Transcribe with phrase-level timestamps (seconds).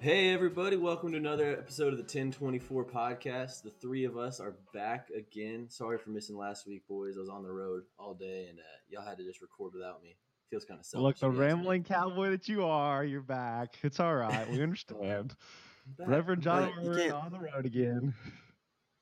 [0.00, 3.62] Hey everybody, welcome to another episode of the Ten24 podcast.
[3.62, 5.68] The three of us are back again.
[5.68, 7.16] Sorry for missing last week, boys.
[7.18, 10.02] I was on the road all day and uh, y'all had to just record without
[10.02, 10.16] me.
[10.50, 11.04] Feels kind of selfish.
[11.04, 11.54] Look, the if you ask me.
[11.54, 13.76] rambling cowboy that you are, you're back.
[13.82, 14.50] It's all right.
[14.50, 15.34] We understand.
[16.00, 16.08] I'm.
[16.10, 18.14] Reverend John But you on the road again.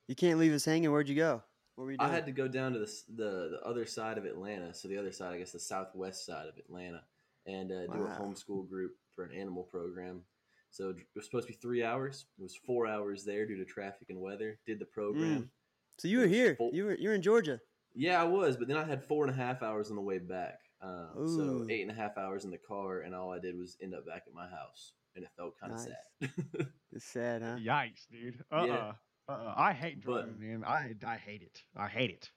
[0.08, 0.90] You can't leave us hanging.
[0.92, 1.42] Where'd you go?
[1.74, 2.10] What were you doing?
[2.10, 4.96] I had to go down to the, the the other side of Atlanta, so the
[4.98, 7.02] other side, I guess, the southwest side of Atlanta,
[7.46, 10.22] and uh, do a homeschool group for an animal program.
[10.70, 12.26] So it was supposed to be three hours.
[12.38, 14.58] It was four hours there due to traffic and weather.
[14.66, 15.50] Did the program.
[15.98, 16.56] so you were here.
[16.56, 17.60] Full- You were you're in Georgia.
[17.94, 20.18] Yeah, I was, but then I had four and a half hours on the way
[20.18, 20.60] back.
[20.82, 23.76] Um, so eight and a half hours in the car, and all I did was
[23.82, 25.88] end up back at my house, and it felt kind of Nice.
[25.88, 26.66] sad.
[26.92, 27.56] It's sad, huh?
[27.58, 28.44] Yikes, dude.
[28.52, 28.66] Uh uh-uh.
[28.66, 28.92] Yeah.
[29.28, 29.54] uh.
[29.56, 30.64] I hate But- driving, man.
[30.64, 31.62] I I hate it.
[31.76, 32.30] I hate it.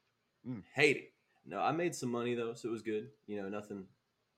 [0.73, 1.13] Hate it.
[1.45, 3.09] No, I made some money though, so it was good.
[3.28, 3.86] You know, nothing,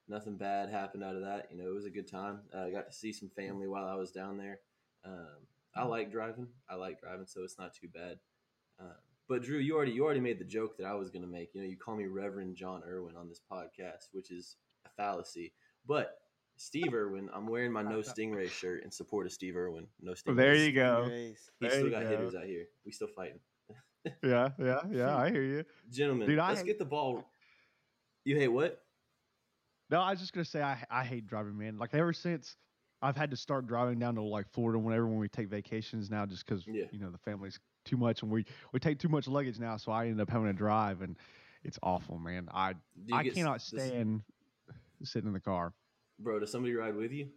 [0.08, 1.48] nothing bad happened out of that.
[1.52, 2.40] You know, it was a good time.
[2.54, 4.60] Uh, I got to see some family while I was down there.
[5.06, 6.48] Um, I like driving.
[6.70, 8.20] I like driving, so it's not too bad.
[8.80, 8.94] Uh,
[9.32, 11.56] but Drew, you already you already made the joke that I was going to make.
[11.56, 15.54] You know, you call me Reverend John Irwin on this podcast, which is a fallacy.
[15.88, 16.18] But
[16.58, 19.88] Steve Irwin, I'm wearing my No Stingray shirt in support of Steve Irwin.
[20.02, 20.36] No Stingray.
[20.36, 21.06] There you go.
[21.08, 21.50] Grace.
[21.62, 22.10] He there still got go.
[22.10, 22.66] hitters out here.
[22.86, 23.40] We still fighting,
[24.24, 25.16] Yeah, yeah, yeah.
[25.18, 25.64] I hear you.
[25.90, 26.28] gentlemen.
[26.28, 27.24] Dude, let's hate- get the ball.
[28.26, 28.82] You hate what?
[29.90, 31.78] No, I was just gonna say I I hate driving, man.
[31.78, 32.58] Like ever since
[33.02, 36.26] I've had to start driving down to like Florida whenever when we take vacations now,
[36.26, 36.86] just because Yeah.
[36.92, 39.92] you know the family's too much and we we take too much luggage now, so
[39.92, 41.16] I end up having to drive and
[41.64, 42.48] it's awful, man.
[42.54, 44.22] I Do I get s- cannot this- stand
[45.04, 45.74] sitting in the car.
[46.20, 47.30] Bro, does somebody ride with you?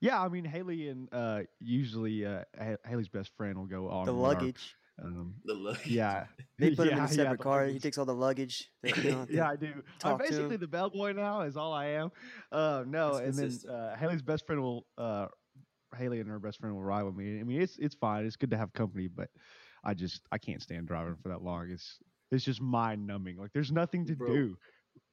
[0.00, 2.44] Yeah, I mean Haley and uh usually uh
[2.86, 4.74] Haley's best friend will go on The with our- luggage.
[5.02, 5.86] um, The luggage.
[5.86, 6.26] yeah,
[6.58, 7.66] They put him in a separate the car.
[7.66, 8.70] He takes all the luggage.
[8.82, 9.82] that you don't Yeah, I do.
[10.04, 10.60] I'm basically him.
[10.60, 12.10] the bellboy now, is all I am.
[12.50, 15.26] Uh, no, That's and then uh, Haley's best friend will, uh,
[15.96, 17.40] Haley and her best friend will ride with me.
[17.40, 18.24] I mean, it's it's fine.
[18.24, 19.28] It's good to have company, but
[19.84, 21.70] I just I can't stand driving for that long.
[21.70, 21.98] It's
[22.30, 23.36] it's just mind numbing.
[23.36, 24.28] Like there's nothing to Bro.
[24.28, 24.56] do.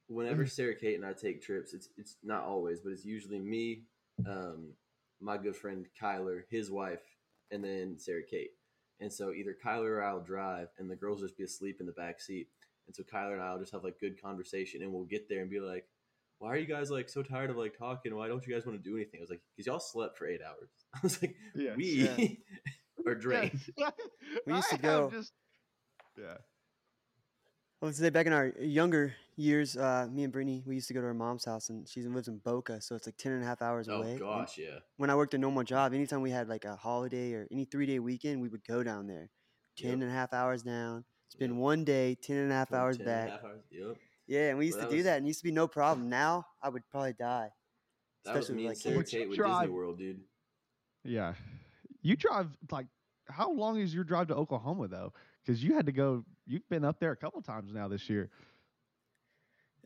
[0.08, 3.82] Whenever Sarah Kate and I take trips, it's it's not always, but it's usually me,
[4.26, 4.72] um,
[5.20, 7.02] my good friend Kyler, his wife,
[7.50, 8.50] and then Sarah Kate.
[9.00, 11.92] And so either Kyler or I'll drive, and the girls just be asleep in the
[11.92, 12.48] back seat.
[12.86, 15.50] And so Kyler and I'll just have like good conversation, and we'll get there and
[15.50, 15.84] be like,
[16.38, 18.14] "Why are you guys like so tired of like talking?
[18.14, 20.26] Why don't you guys want to do anything?" I was like, "Cause y'all slept for
[20.26, 21.76] eight hours." I was like, Yes.
[21.76, 22.16] "We Yeah.
[23.06, 23.60] are drained."
[24.46, 25.32] We used to I go- Just,
[26.18, 26.36] yeah.
[27.80, 30.94] I would say back in our younger years, uh, me and Brittany, we used to
[30.94, 33.44] go to her mom's house, and she lives in Boca, so it's like 10 and
[33.44, 34.10] a half hours Oh away.
[34.12, 34.80] And gosh, yeah.
[34.96, 37.86] When I worked a normal job, anytime we had like a holiday or any three
[37.86, 39.30] day weekend, we would go down there.
[39.76, 39.94] 10 Yep.
[40.00, 41.60] and a half hours down, spend Yep.
[41.60, 43.30] one day, 10 and a half hours 10 and a back.
[43.30, 43.62] half hours.
[43.70, 43.96] Yep.
[44.28, 45.50] Yeah, and we used Well, to that do was- that, and it used to be
[45.52, 46.08] no problem.
[46.08, 47.50] Now, I would probably die.
[48.24, 49.10] That was Especially me and with, like, Sarah kids.
[49.10, 50.24] Kate with Drive- Disney World, dude.
[51.02, 51.34] Yeah.
[52.02, 52.86] You drive like
[53.28, 55.12] how long is your drive to Oklahoma though?
[55.42, 56.24] Because you had to go.
[56.46, 58.30] You've been up there a couple times now this year.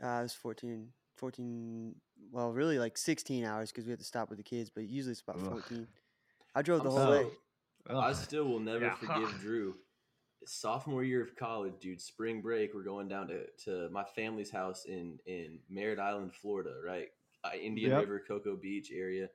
[0.03, 1.95] Uh, I was 14, 14,
[2.33, 5.13] well, really like 16 hours because we had to stop with the kids, but usually
[5.13, 5.51] it's about Ugh.
[5.51, 5.87] 14.
[6.55, 7.33] I drove the I'm whole so- way.
[7.89, 8.95] I still will never Yeah.
[8.97, 9.77] forgive Drew.
[10.47, 14.85] Sophomore year of college, dude, spring break, we're going down to, to my family's house
[14.87, 17.09] in, in Merritt Island, Florida, right?
[17.61, 18.01] Indian Yep.
[18.03, 19.29] River, Cocoa Beach area.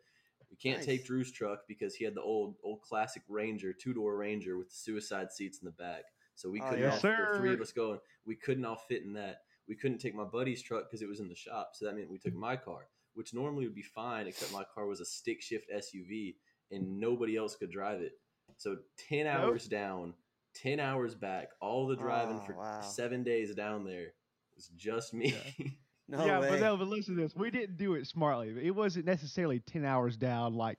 [0.50, 0.86] We can't Nice.
[0.86, 4.70] take Drew's truck because he had the old old classic Ranger, two door Ranger with
[4.70, 6.04] the suicide seats in the back.
[6.36, 6.92] So we Oh, couldn't yeah.
[6.92, 8.00] all the three of us going.
[8.26, 9.42] We couldn't all fit in that.
[9.68, 11.72] We couldn't take my buddy's truck because it was in the shop.
[11.74, 14.86] So that meant we took my car, which normally would be fine, except my car
[14.86, 16.36] was a stick shift SUV
[16.72, 18.14] and nobody else could drive it.
[18.56, 18.78] So
[19.10, 19.44] ten Nope.
[19.44, 20.14] hours down,
[20.62, 22.82] ten hours back, all the driving Oh, for wow.
[22.82, 24.08] seven days down there
[24.56, 25.36] was just me.
[26.10, 26.50] No yeah, way.
[26.52, 27.36] but no, but listen to this.
[27.36, 28.56] We didn't do it smartly.
[28.66, 30.78] It wasn't necessarily ten hours down like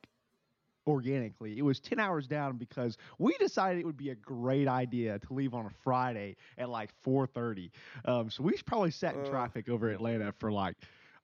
[0.87, 1.58] organically.
[1.58, 5.32] It was ten hours down because we decided it would be a great idea to
[5.35, 7.70] leave on a Friday at like four thirty.
[8.06, 9.26] Um, so we probably sat in Ugh.
[9.31, 10.76] traffic over Atlanta for like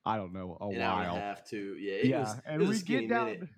[0.05, 0.83] I don't know a An while.
[0.91, 1.77] hour and a half too.
[1.81, 3.27] Yeah, it yeah, was, and it was we a skinny get down.
[3.27, 3.49] minute.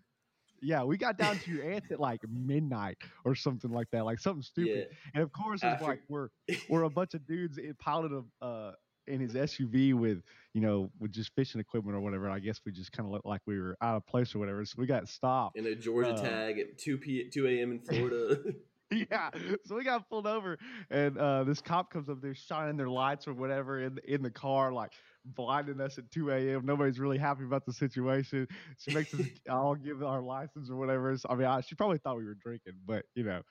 [0.63, 4.19] Yeah, we got down to your aunt's at like midnight or something like that, like
[4.19, 4.89] something stupid.
[4.91, 4.97] Yeah.
[5.15, 6.29] And of course, it's After- like we're
[6.69, 8.73] we're a bunch of dudes in- piloted a, uh,
[9.07, 10.23] in his SUV with
[10.53, 12.29] you know with just fishing equipment or whatever.
[12.29, 14.65] I guess we just kind of looked like we were out of place or whatever.
[14.65, 15.57] So we got stopped.
[15.57, 17.71] in a Georgia Uh, tag at two p two a.m.
[17.73, 18.39] in Florida.
[19.11, 19.31] yeah.
[19.65, 20.59] So we got pulled over,
[20.91, 24.31] and uh, this cop comes up there shining their lights or whatever in in the
[24.31, 24.93] car, like
[25.25, 26.65] blinding us at 2 a.m.
[26.65, 28.47] Nobody's really happy about the situation.
[28.79, 31.17] She makes us all give our license or whatever.
[31.17, 33.43] So, I mean, I, she probably thought we were drinking, but you know,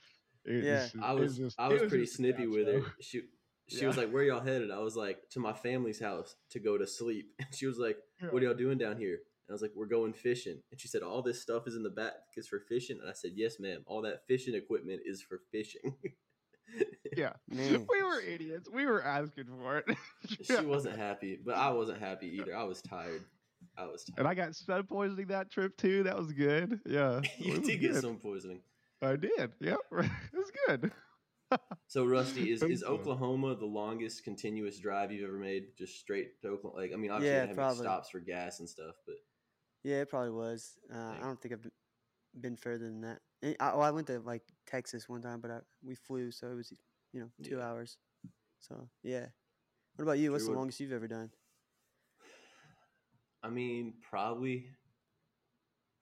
[0.46, 0.86] it, Yeah.
[0.86, 2.80] it's- I it was just- I it was pretty just snippy with show.
[2.82, 2.94] her.
[3.02, 3.22] She
[3.68, 3.88] she Yeah.
[3.88, 6.86] was like, "Where y'all headed?" I was like, "To my family's house to go to
[6.88, 8.30] sleep." And she was like, Yeah.
[8.30, 9.18] "What are y'all doing down here?"
[9.48, 11.84] And I was like, "We're going fishing." And she said, "All this stuff is in
[11.84, 13.84] the back is for fishing." And I said, "Yes, ma'am.
[13.86, 15.96] All that fishing equipment is for fishing."
[17.16, 17.86] Yeah, Man.
[17.90, 18.68] we were idiots.
[18.70, 19.86] We were asking for it.
[20.42, 22.58] she wasn't happy, but I wasn't happy either.
[22.58, 23.24] I was tired.
[23.78, 24.20] I was tired.
[24.20, 24.28] And.
[24.28, 26.04] I got sun poisoning that trip too.
[26.04, 26.82] That was good.
[26.86, 28.02] Yeah, you it was did get good.
[28.02, 28.62] some poisoning.
[29.02, 29.52] I did.
[29.62, 30.92] Yep, it was good.
[31.88, 32.92] So Rusty, is, It is was fun.
[33.00, 35.68] Oklahoma the longest continuous drive you've ever made?
[35.78, 36.82] Just straight to Oklahoma?
[36.82, 39.16] Like, I mean, obviously Yeah, you have stops for gas and stuff, but
[39.86, 40.80] Yeah, it probably was.
[40.92, 41.14] Uh.
[41.16, 41.72] I don't think I've been-
[42.42, 43.22] been further than that.
[43.44, 46.48] And I, well, I went to like Texas one time, but I, we flew, so
[46.52, 46.74] it was
[47.14, 47.68] you know two Yeah.
[47.70, 47.98] hours.
[48.60, 49.28] So yeah.
[49.96, 50.32] What about you?
[50.32, 51.30] What's the would- longest you've ever done?
[53.44, 54.72] I mean, probably,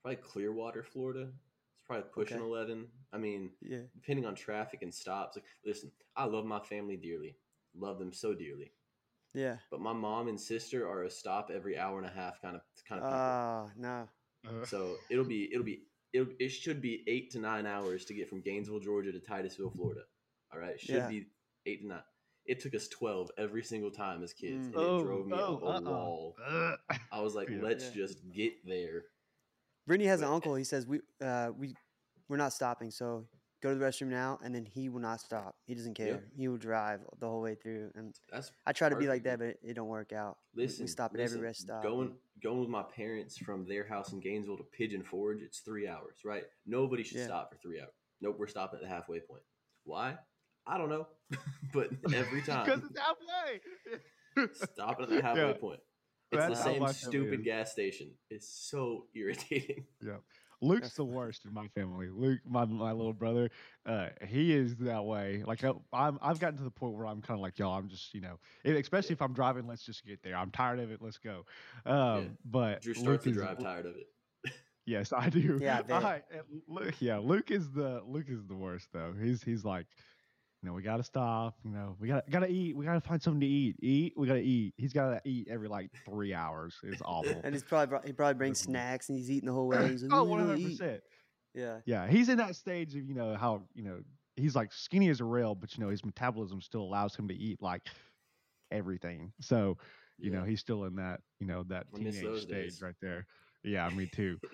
[0.00, 1.30] probably Clearwater, Florida.
[1.76, 2.46] It's probably pushing Okay.
[2.46, 2.90] eleven.
[3.12, 3.82] I mean, Yeah.
[3.94, 5.36] depending on traffic and stops.
[5.36, 7.36] Like, listen, I love my family dearly,
[7.74, 8.72] love them so dearly.
[9.34, 9.56] Yeah.
[9.70, 12.62] But my mom and sister are a stop every hour and a half kind of
[12.88, 13.10] kind of.
[13.10, 13.18] couple.
[13.18, 14.08] Ah, no.
[14.46, 15.82] Uh, so it'll be it'll be
[16.12, 19.70] it'll, it should be eight to nine hours to get from Gainesville, Georgia to Titusville,
[19.70, 20.02] Florida.
[20.52, 21.08] All right, should Yeah.
[21.08, 21.26] be
[21.66, 22.02] eight to nine.
[22.46, 24.76] It took us twelve every single time as kids, Mm.
[24.76, 25.80] and it drove me up a uh-uh.
[25.80, 26.36] wall.
[26.46, 26.76] Uh,
[27.10, 27.58] I was like, Yeah.
[27.62, 27.90] let's Yeah.
[28.06, 29.04] just get there.
[29.86, 30.54] Brittany has an uncle.
[30.54, 31.74] He says we uh we
[32.28, 32.90] we're not stopping.
[32.90, 33.26] So
[33.64, 35.56] go to the restroom now, and then he will not stop.
[35.64, 36.06] He doesn't care.
[36.08, 36.24] Yep.
[36.36, 37.90] He will drive the whole way through.
[37.96, 40.36] And That's I try to be like that, but it, it don't work out.
[40.54, 40.84] We- listen.
[40.84, 41.82] we stop at listen, every rest stop.
[41.82, 42.12] Going
[42.42, 46.18] going with my parents from their house in Gainesville to Pigeon Forge, it's three hours,
[46.24, 46.44] right?
[46.66, 47.24] Nobody should Yeah.
[47.26, 47.94] stop for three hours.
[48.20, 49.42] Nope, we're stopping at the halfway point.
[49.84, 50.18] Why?
[50.66, 51.06] I don't know,
[51.72, 54.48] but every time Because it's halfway.
[54.72, 55.52] stopping at the halfway Yeah.
[55.54, 55.80] point.
[56.32, 58.10] It's the That's how same stupid gas station.
[58.28, 59.84] It's so irritating.
[60.64, 62.08] Luke's the worst in my family.
[62.10, 63.50] Luke, my my little brother,
[63.86, 65.42] uh, he is that way.
[65.46, 67.78] Like I, I'm, I've gotten to the point where I'm kind of like y'all.
[67.78, 70.36] I'm just, you know, especially if I'm driving, let's just get there.
[70.36, 71.00] I'm tired of it.
[71.02, 71.44] Let's go.
[71.86, 74.08] Um, But Drew Luke starts the is- drive tired of it.
[74.86, 75.58] Yes, I do.
[75.62, 76.04] Yeah, I bet.
[76.04, 79.14] I- and Lu- yeah, Luke is the Luke is the worst though.
[79.18, 79.86] He's he's like,
[80.64, 81.58] you know, we gotta stop.
[81.62, 82.74] You know, we gotta gotta eat.
[82.74, 83.76] We gotta find something to eat.
[83.82, 84.14] Eat.
[84.16, 84.72] We gotta eat.
[84.78, 86.74] He's gotta eat every like three hours.
[86.82, 87.38] It's awful.
[87.44, 89.86] And he's probably brought, he probably brings snacks, and he's eating the whole way.
[89.88, 91.02] He's like, oh, "Mm, one I'm hundred percent.
[91.52, 91.80] Yeah.
[91.84, 93.98] Yeah, he's in that stage of you know how you know
[94.36, 97.34] he's like skinny as a rail, but you know his metabolism still allows him to
[97.34, 97.82] eat like
[98.70, 99.34] everything.
[99.40, 99.76] So
[100.18, 102.80] you know he's still in that you know that I teenage stage days.
[102.80, 103.26] right there.
[103.62, 104.38] Yeah, me too.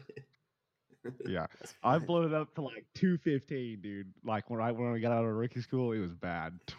[1.26, 1.46] Yeah,
[1.82, 2.06] I fine.
[2.06, 4.12] blown it up to like two fifteen, dude.
[4.24, 6.58] Like when I when I got out of rookie school, it was bad.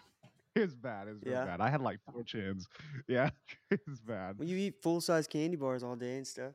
[0.53, 1.07] It was bad.
[1.07, 1.45] It was real Yeah?
[1.45, 1.61] bad.
[1.61, 2.67] I had like four chins.
[3.07, 3.29] Yeah,
[3.69, 4.37] it was bad.
[4.37, 6.51] Well, you eat full size candy bars all day and stuff.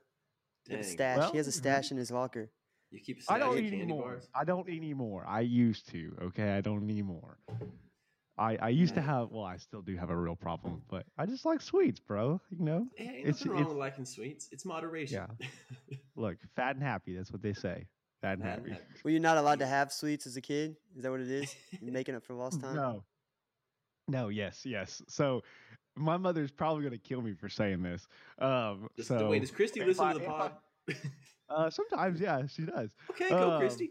[0.68, 0.92] You have a Dang.
[0.92, 1.30] stash.
[1.30, 2.50] he has a stash in his locker.
[2.90, 4.02] You keep I don't eat candy anymore.
[4.02, 4.28] bars.
[4.34, 5.24] I don't eat anymore.
[5.26, 6.14] I used to.
[6.24, 7.38] Okay, I don't anymore.
[8.38, 9.30] I I used to have.
[9.30, 12.40] Well, I still do have a real problem, but I just like sweets, bro.
[12.50, 14.48] You know, Hey, ain't It's- nothing wrong it's- with liking sweets.
[14.52, 15.24] It's moderation.
[15.40, 15.46] yeah
[16.16, 17.16] look, fat and happy.
[17.16, 17.86] That's what they say.
[18.22, 18.62] Fat and Fat happy.
[18.70, 18.84] and happy.
[19.04, 20.76] Were you not allowed to have sweets as a kid?
[20.96, 21.54] Is that what it is?
[21.80, 22.74] You're making up for lost time?
[22.76, 23.04] No.
[24.08, 24.28] No.
[24.28, 24.64] Yes.
[24.66, 25.02] Yes.
[25.08, 25.42] So,
[25.96, 28.06] my mother's probably gonna kill me for saying this.
[28.38, 28.88] Um.
[28.96, 30.52] Just- so wait, does Christy listen I- to the if I- pod?
[31.48, 32.90] uh, sometimes, yeah, she does.
[33.10, 33.90] okay, go um, Christy.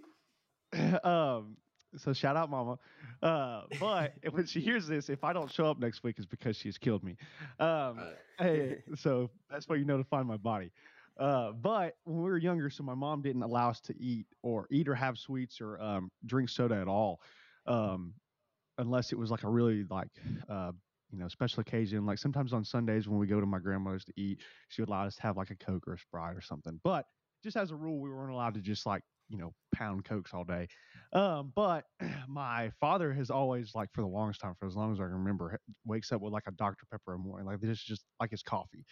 [1.03, 1.57] um,
[1.97, 2.77] so shout out, mama.
[3.21, 6.57] Uh, but when she hears this, if I don't show up next week, it's because
[6.57, 7.17] she's killed me.
[7.59, 8.15] Um, Alright.
[8.39, 10.71] hey, so that's why you know to find my body.
[11.17, 14.67] Uh, but when we were younger, so my mom didn't allow us to eat or
[14.69, 17.21] eat or have sweets or um, drink soda at all,
[17.67, 18.13] um,
[18.77, 20.09] unless it was like a really like
[20.49, 20.71] uh,
[21.11, 22.05] you know special occasion.
[22.05, 25.05] Like sometimes on Sundays when we go to my grandmother's to eat, she would allow
[25.05, 26.81] us to have like a Coke or a Sprite or something.
[26.83, 27.05] But
[27.43, 30.43] just as a rule, we weren't allowed to just like you know pound cokes all
[30.43, 30.67] day.
[31.13, 31.85] Um, but
[32.27, 35.13] my father has always like for the longest time, for as long as I can
[35.13, 38.05] remember, wakes up with like a Dr Pepper in the morning, like this is just
[38.19, 38.85] like his coffee.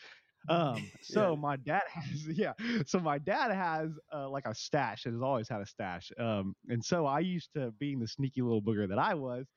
[0.50, 1.36] Um, so Yeah.
[1.36, 2.54] my dad has, yeah.
[2.86, 6.12] So my dad has uh, like a stash and has always had a stash.
[6.18, 9.48] Um, and so I used to, being the sneaky little booger that I was,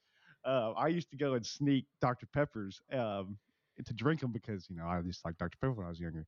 [0.45, 3.39] uh, I used to go and sneak Dr Peppers um,
[3.85, 6.25] to drink them because you know I just like Dr Pepper when I was younger.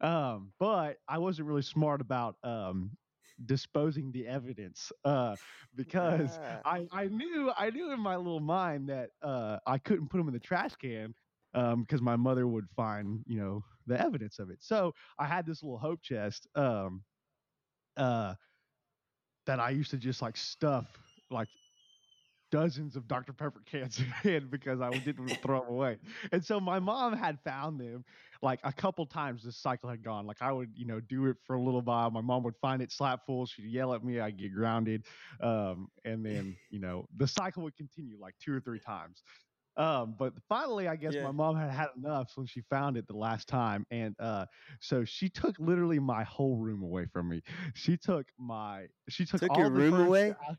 [0.00, 2.96] Um, but I wasn't really smart about um,
[3.44, 5.36] disposing the evidence uh,
[5.74, 6.62] because Ah.
[6.64, 10.28] I, I knew I knew in my little mind that uh, I couldn't put them
[10.28, 11.14] in the trash can
[11.52, 14.62] because my mother would find you know the evidence of it.
[14.62, 17.04] So I had this little hope chest um,
[17.96, 18.34] uh,
[19.46, 20.98] that I used to just like stuff
[21.30, 21.48] like
[22.50, 23.32] dozens of Dr.
[23.32, 25.98] Pepper cans in because I didn't throw them away.
[26.32, 28.04] And so my mom had found them
[28.42, 30.26] like a couple times this cycle had gone.
[30.26, 32.10] Like I would, you know, do it for a little while.
[32.10, 33.46] My mom would find it slap full.
[33.46, 34.20] She'd yell at me.
[34.20, 35.04] I'd get grounded.
[35.40, 39.22] Um, and then, you know, the cycle would continue like two or three times.
[39.76, 41.22] Um, but finally, I guess Yeah.
[41.22, 44.44] my mom had had enough when she found it the last time, and uh,
[44.80, 47.42] so she took literally my whole room away from me.
[47.74, 50.30] She took my, she took, Took all your room away?
[50.30, 50.56] out-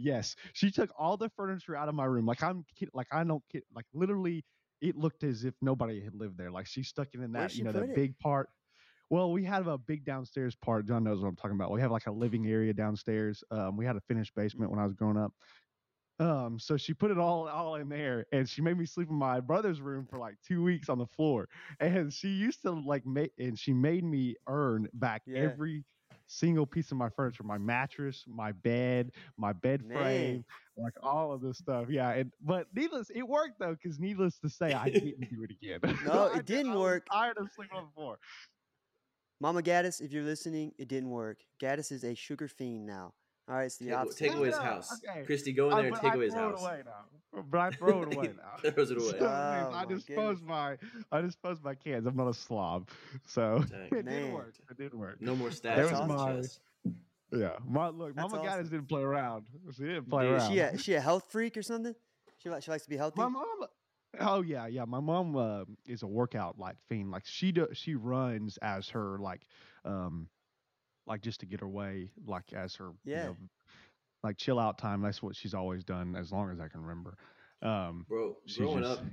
[0.00, 2.26] Yes, she took all the furniture out of my room.
[2.26, 4.44] Like I'm, like I don't kid, like literally,
[4.80, 6.50] it looked as if nobody had lived there.
[6.50, 7.94] Like she stuck it in that, you know, that it?
[7.94, 8.50] big part.
[9.10, 10.86] Well, we have a big downstairs part.
[10.86, 11.70] John knows what I'm talking about.
[11.72, 13.44] We have like a living area downstairs.
[13.50, 15.34] Um, we had a finished basement when I was growing up.
[16.18, 19.14] Um, so she put it all all in there, and she made me sleep in
[19.14, 21.48] my brother's room for like two weeks on the floor.
[21.80, 25.56] And she used to like make, and she made me earn back Yeah.
[25.56, 25.84] every
[26.32, 30.44] single piece of my furniture, my mattress, my bed, my bed frame, Man.
[30.76, 31.86] like all of this stuff.
[31.90, 35.50] Yeah, and but needless, it worked though, because needless to say, I didn't do it
[35.50, 35.98] again.
[36.06, 37.06] No, it did- didn't I was work.
[37.12, 38.18] Tired of sleeping on the floor.
[39.40, 41.38] Mama Gaddis, if you're listening, it didn't work.
[41.60, 43.12] Gaddis is a sugar fiend now.
[43.48, 44.18] All right, it's the Take, opposite.
[44.18, 45.00] take away his house.
[45.08, 45.24] okay.
[45.24, 46.60] Christy, go in I- there and take I away his house.
[46.60, 46.82] it away
[47.34, 47.44] now.
[47.50, 48.70] But I throw it away now.
[48.70, 49.16] Throws it So away.
[49.18, 50.42] it Oh, I my dispose goodness.
[50.48, 50.76] my
[51.12, 52.06] I dispose my cans.
[52.06, 52.88] I'm not a slob,
[53.26, 53.98] so Dang.
[53.98, 54.54] it didn't work.
[54.70, 55.20] It didn't work.
[55.20, 56.60] No more stats There was my- chest.
[57.32, 58.64] Yeah, my look, That's Mama Gaddis awesome.
[58.70, 59.46] didn't play around.
[59.76, 60.50] She didn't play Dude, around.
[60.52, 61.94] she a, is she a health freak or something?
[62.38, 63.20] She like she likes to be healthy.
[63.20, 63.46] My mom.
[64.18, 64.84] Oh yeah, yeah.
[64.84, 67.12] My mom uh, is a workout like fiend.
[67.12, 69.42] Like she do, she runs as her like,
[69.84, 70.28] um,
[71.06, 73.18] like just to get her way, like as her Yeah.
[73.18, 73.36] you know,
[74.22, 75.02] like chill out time.
[75.02, 77.16] That's what she's always done as long as I can remember.
[77.62, 79.04] Um, Bro, growing just- up,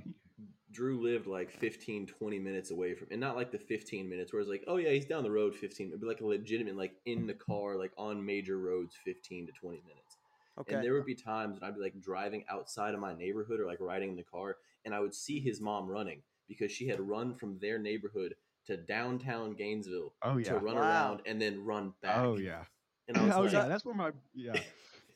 [0.70, 4.40] Drew lived like 15, 20 minutes away from, and not like the 15 minutes where
[4.40, 7.26] it's like, oh yeah, he's down the road 15, but like a legitimate, like in
[7.26, 10.16] the car, like on major roads, 15 to 20 minutes.
[10.60, 10.74] okay.
[10.74, 13.66] And there would be times when I'd be like driving outside of my neighborhood or
[13.66, 17.00] like riding in the car, and I would see his mom running because she had
[17.00, 18.34] run from their neighborhood
[18.66, 20.50] to downtown Gainesville oh yeah.
[20.52, 20.82] to run Wow.
[20.82, 22.18] around and then run back.
[22.18, 22.64] Oh yeah.
[23.08, 23.68] And I was oh like, yeah.
[23.68, 24.52] That's where my yeah.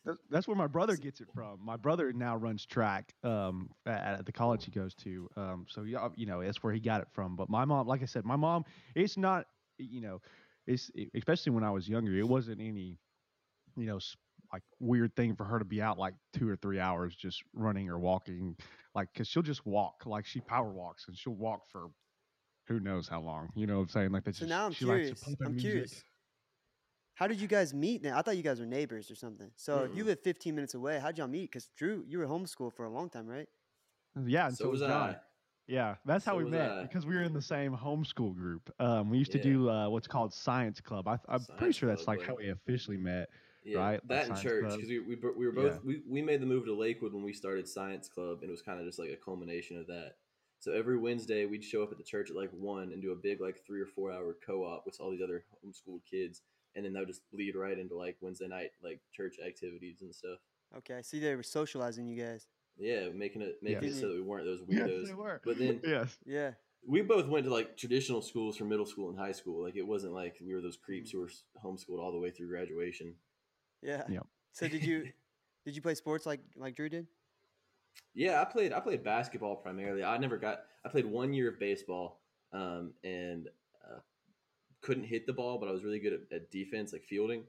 [0.04, 1.58] That's, that's where my brother gets it from.
[1.64, 5.28] My brother now runs track um, at, at the college he goes to.
[5.36, 7.36] Um, so yeah, you know that's where he got it from.
[7.36, 9.46] But my mom, like I said, my mom, it's not
[9.78, 10.20] you know,
[10.66, 12.98] it's especially when I was younger, it wasn't any
[13.76, 13.98] you know
[14.52, 17.88] like weird thing for her to be out like two or three hours just running
[17.88, 18.56] or walking,
[18.94, 21.88] like because she'll just walk, like she power walks and she'll walk for
[22.68, 23.48] who knows how long.
[23.54, 24.12] You know what I'm saying?
[24.12, 25.08] Like that's so just now I'm she curious.
[25.10, 25.62] likes to pump I'm music.
[25.62, 26.04] curious.
[27.14, 28.02] How did you guys meet?
[28.02, 29.50] Now I thought you guys were neighbors or something.
[29.56, 30.06] So you Mm-mm.
[30.08, 30.98] live 15 minutes away.
[30.98, 31.50] How'd y'all meet?
[31.50, 33.48] Because Drew, you were homeschooled for a long time, right?
[34.26, 35.10] Yeah, and so so, was was John.
[35.10, 35.16] I.
[35.68, 36.82] Yeah, that's how So we met I.
[36.82, 38.70] because we were in the same homeschool group.
[38.80, 41.06] Um, we used to do uh, what's called science club.
[41.06, 43.28] I, I'm pretty sure that's club, like how we officially met.
[43.64, 44.00] Yeah, right?
[44.08, 45.70] Like That in church because we, we we were Yeah.
[45.70, 48.50] both we, we made the move to Lakewood when we started science club and it
[48.50, 50.16] was kind of just like a culmination of that.
[50.58, 53.16] So every Wednesday we'd show up at the church at like one and do a
[53.16, 56.42] big like three or four hour co op with all these other homeschooled kids,
[56.74, 60.14] and then that would just bleed right into like Wednesday night like church activities and
[60.14, 60.38] stuff.
[60.78, 62.46] Okay, I see they were socializing you guys.
[62.78, 63.96] Yeah, making it making Yes.
[63.98, 65.06] it so that we weren't those Yes, weirdos.
[65.06, 65.40] they were.
[65.44, 66.52] But then yes, Yeah.
[66.86, 69.62] we both went to like traditional schools for middle school and high school.
[69.62, 71.30] Like it wasn't like we were those creeps who were
[71.64, 73.14] homeschooled all the way through graduation.
[73.82, 74.04] Yeah.
[74.08, 74.26] Yep.
[74.52, 75.08] So did you
[75.66, 77.06] did you play sports like like Drew did?
[78.14, 78.72] Yeah, I played.
[78.72, 80.02] I played basketball primarily.
[80.02, 80.60] I never got.
[80.84, 82.20] I played one year of baseball,
[82.52, 83.48] um, and
[84.82, 87.44] couldn't hit the ball, but I was really good at, at defense, like fielding.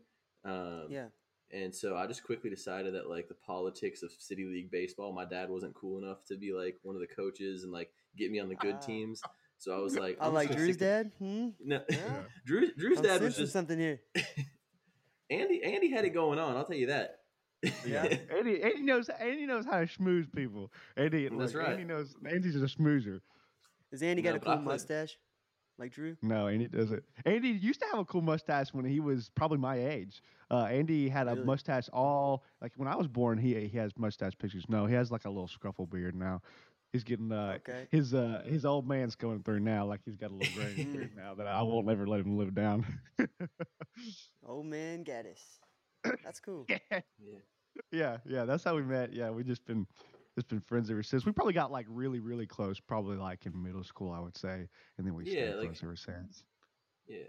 [0.46, 1.08] Um, Yeah.
[1.52, 5.26] And so I just quickly decided that like the politics of city league baseball, my
[5.26, 8.40] dad wasn't cool enough to be like one of the coaches and like get me
[8.40, 8.86] on the good Ah.
[8.86, 9.22] teams.
[9.60, 11.12] So I was like, I I'm like Drew's dad.
[11.20, 11.50] Hmm.
[11.64, 12.24] No, Yeah.
[12.46, 14.02] Drew, Drew's I'm dad was just something here.
[15.30, 15.62] Andy.
[15.64, 16.56] Andy had it going on.
[16.58, 17.20] I'll tell you that.
[17.86, 18.04] Yeah.
[18.38, 19.10] Andy, Andy knows.
[19.10, 20.72] Andy knows how to schmooze people.
[20.98, 21.72] Andy, That's look, right.
[21.74, 22.16] Andy knows.
[22.28, 23.22] Andy's a schmoozer.
[23.92, 25.18] Does Andy No, got a but cool played- mustache?
[25.78, 26.16] Like Drew?
[26.22, 27.04] No, Andy doesn't.
[27.26, 30.22] Andy used to have a cool mustache when he was probably my age.
[30.50, 31.46] Uh, Andy had a Really?
[31.46, 33.38] mustache all like when I was born.
[33.38, 34.66] He he has mustache pictures.
[34.70, 36.42] No, he has like a little scruffle beard now.
[36.92, 37.88] He's getting uh Okay.
[37.90, 39.86] his uh his old man's going through now.
[39.86, 40.94] Like he's got a little gray Mm.
[40.94, 42.86] beard now that I won't ever let him live down.
[44.46, 45.60] Old man Gaddis.
[46.24, 46.66] That's cool.
[46.70, 46.78] yeah,
[47.20, 47.40] yeah.
[47.92, 48.46] yeah, yeah.
[48.46, 49.14] That's how we met.
[49.14, 49.88] Yeah, we just been
[50.36, 51.26] just been friends ever since.
[51.26, 52.80] We probably got like really really close.
[52.80, 55.84] Probably like in middle school, I would say, and then we Yeah, stayed like- close
[55.84, 56.44] ever since.
[57.08, 57.24] Yeah.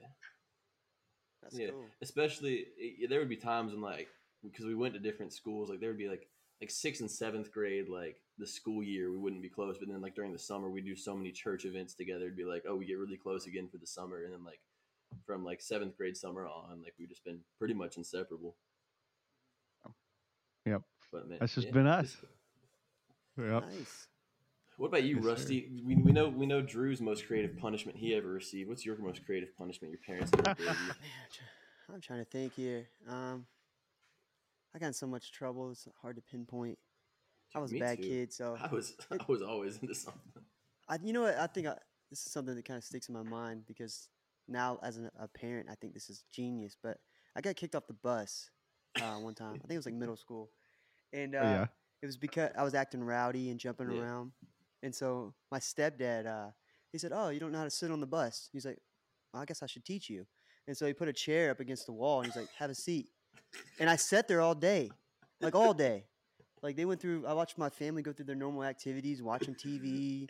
[1.42, 1.70] That's Yeah.
[1.70, 1.86] cool.
[2.00, 2.66] especially
[3.02, 4.08] i- there would be times when like
[4.42, 6.30] because we went to different schools like there would be like
[6.62, 10.00] like sixth and seventh grade like the school year we wouldn't be close but then
[10.00, 12.74] like during the summer we do so many church events together it'd be like oh
[12.76, 14.60] we get really close again for the summer and then like
[15.26, 18.56] from like seventh grade summer on like we've just been pretty much inseparable
[21.12, 22.16] But man, That's just yeah, been us.
[23.36, 23.62] Just- Yep.
[23.70, 24.08] Nice.
[24.76, 25.30] What about you, Yes, sir.
[25.30, 25.70] Rusty?
[25.84, 28.68] We, we know we know Drew's most creative punishment he ever received.
[28.68, 30.92] What's your most creative punishment your parents ever gave you?
[31.94, 32.88] I'm, trying to think here.
[33.08, 33.46] Um,
[34.74, 35.70] I got in so much trouble.
[35.70, 36.78] It's hard to pinpoint.
[37.54, 38.08] I was a bad too.
[38.08, 40.42] kid, so I was I was always into something.
[40.88, 41.38] I, you know what?
[41.38, 41.76] I think I,
[42.10, 44.08] this is something that kind of sticks in my mind because
[44.48, 46.76] now, as an, a parent, I think this is genius.
[46.82, 46.98] But
[47.36, 48.50] I got kicked off the bus
[49.00, 49.54] uh, one time.
[49.54, 50.50] I think it was like middle school,
[51.12, 51.66] and uh, Oh, yeah.
[52.02, 54.00] It was because I was acting rowdy and jumping Yeah.
[54.00, 54.32] around.
[54.82, 56.50] And so my stepdad, uh,
[56.92, 58.78] he said, "Oh, you don't know how to sit on the bus." He's like,
[59.32, 60.26] well, "I guess I should teach you."
[60.66, 62.74] And so he put a chair up against the wall, and he's like, "Have a
[62.74, 63.08] seat."
[63.78, 64.90] And I sat there all day,
[65.40, 66.04] like all day.
[66.62, 67.26] Like they went through.
[67.26, 70.28] I watched my family go through their normal activities, watching TV,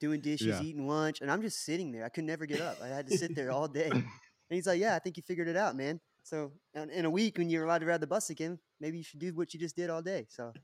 [0.00, 0.62] doing dishes, Yeah.
[0.62, 2.04] eating lunch, and I'm just sitting there.
[2.04, 2.78] I could never get up.
[2.82, 3.90] I had to sit there all day.
[3.90, 7.10] And he's like, "Yeah, I think you figured it out, man." So in in a
[7.10, 9.60] week, when you're allowed to ride the bus again, maybe you should do what you
[9.60, 10.26] just did all day.
[10.30, 10.54] So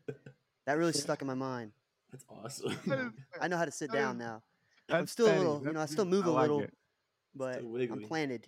[0.66, 1.72] that really stuck in my mind.
[2.10, 3.14] That's awesome.
[3.40, 4.42] I know how to sit down now,
[4.90, 6.60] I'm still a little- you know, I still move a like little.
[6.62, 6.72] it.
[7.34, 8.46] but I'm planted.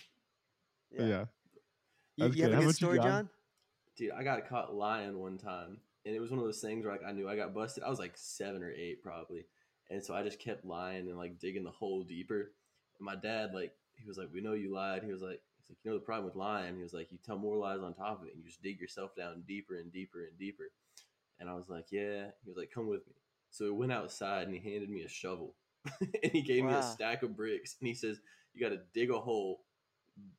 [0.90, 1.25] Yeah.
[2.16, 3.06] You, you have a good story, John?
[3.06, 3.28] John?
[3.97, 6.92] Dude, I got caught lying one time, and it was one of those things where
[6.92, 7.83] like I knew I got busted.
[7.85, 9.47] I was like seven or eight probably,
[9.90, 12.52] and so I just kept lying and like digging the hole deeper.
[12.99, 15.71] And my dad like he was like, "We know you lied." He was like, "He's
[15.71, 17.94] like, you know the problem with lying." He was like, "You tell more lies on
[17.94, 20.64] top of it, and you just dig yourself down deeper and deeper and deeper."
[21.41, 23.14] And I was like, "Yeah." He was like, "Come with me."
[23.50, 25.55] So we went outside, and he handed me a shovel,
[26.00, 28.21] and he gave me a stack of bricks, and he says,
[28.53, 29.61] "You got to dig a hole."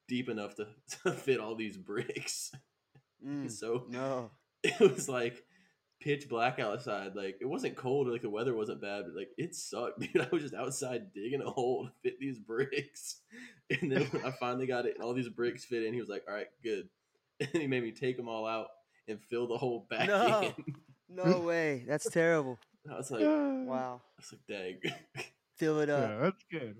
[0.08, 0.68] Deep enough to,
[1.04, 2.52] to fit all these bricks.
[3.25, 4.30] Mm, So no.
[4.62, 5.44] it was like
[6.00, 7.16] pitch black outside.
[7.16, 10.22] Like it wasn't cold or like the weather wasn't bad, but like it sucked, dude.
[10.22, 13.22] I was just outside digging a hole to fit these bricks.
[13.72, 16.10] And then when I finally got it and all these bricks fit in, he was
[16.10, 16.88] like, All right, good.
[17.40, 18.68] And he made me take them all out
[19.07, 20.41] and fill the hole back No.
[20.57, 20.75] in.
[21.09, 21.85] No way.
[21.88, 22.57] That's terrible.
[22.91, 24.01] I was like, Wow.
[24.17, 24.41] I was like,
[24.83, 24.93] dang.
[25.57, 26.09] Fill it up.
[26.09, 26.75] Yeah, that's good.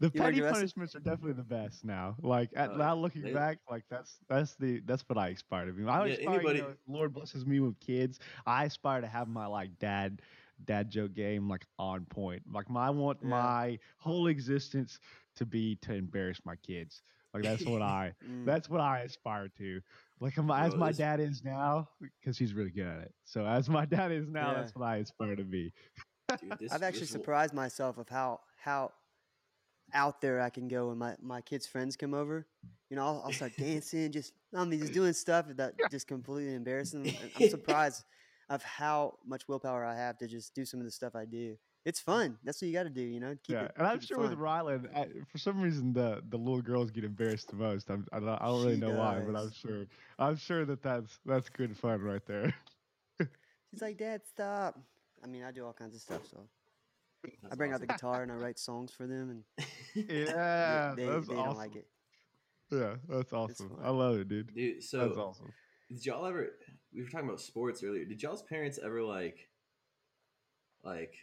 [0.00, 2.16] The You petty punishments are definitely the best now.
[2.22, 5.66] Like at, Uh, now looking they- back, like that's that's the that's what I aspire
[5.66, 5.84] to be.
[5.86, 8.18] I Yeah, aspire, anybody- you know, Lord blesses me with kids.
[8.46, 10.20] I aspire to have my like dad
[10.64, 12.42] dad joke game like on point.
[12.52, 13.28] Like my I want Yeah.
[13.28, 14.98] my whole existence
[15.36, 17.02] to be to embarrass my kids.
[17.34, 18.44] Like that's what I Mm.
[18.44, 19.80] that's what I aspire to.
[20.20, 21.88] Like am- as my dad is now,
[22.20, 23.14] because he's really good at it.
[23.24, 24.54] So as my dad is now, Yeah.
[24.60, 25.72] that's what I aspire to be.
[26.40, 28.92] Dude, this, I've actually this will- surprised myself of how how
[29.92, 32.46] out there I can go when my, my kids' friends come over.
[32.90, 36.54] You know, I'll, I'll start dancing, just I mean, just doing stuff that just completely
[36.54, 37.02] embarrassing.
[37.04, 38.04] them, and I'm surprised
[38.48, 41.56] of how much willpower I have to just do some of the stuff I do.
[41.84, 42.36] It's fun.
[42.44, 43.00] That's what you got to do.
[43.00, 43.72] You know, keep yeah, it.
[43.76, 44.38] and I'm keep sure with fun.
[44.38, 47.90] Rylan, I, for some reason the the little girls get embarrassed the most.
[47.90, 49.86] I'm, I don't, I don't really She know why, but I'm sure
[50.18, 52.54] I'm sure that that's that's good fun right there.
[53.70, 54.78] She's like, Dad, stop.
[55.22, 56.22] I mean, I do all kinds of stuff.
[56.30, 56.38] So
[57.24, 61.06] I That's bring out the guitar and I write songs for them, and Yeah, they,
[61.06, 61.44] that's they awesome.
[61.44, 61.86] don't like it.
[62.70, 63.76] Yeah, that's awesome.
[63.82, 64.54] I love it, dude.
[64.54, 65.52] Dude, so That's awesome.
[65.88, 66.50] did y'all ever
[66.94, 69.48] we were talking about sports earlier did y'all's parents ever like
[70.84, 71.14] like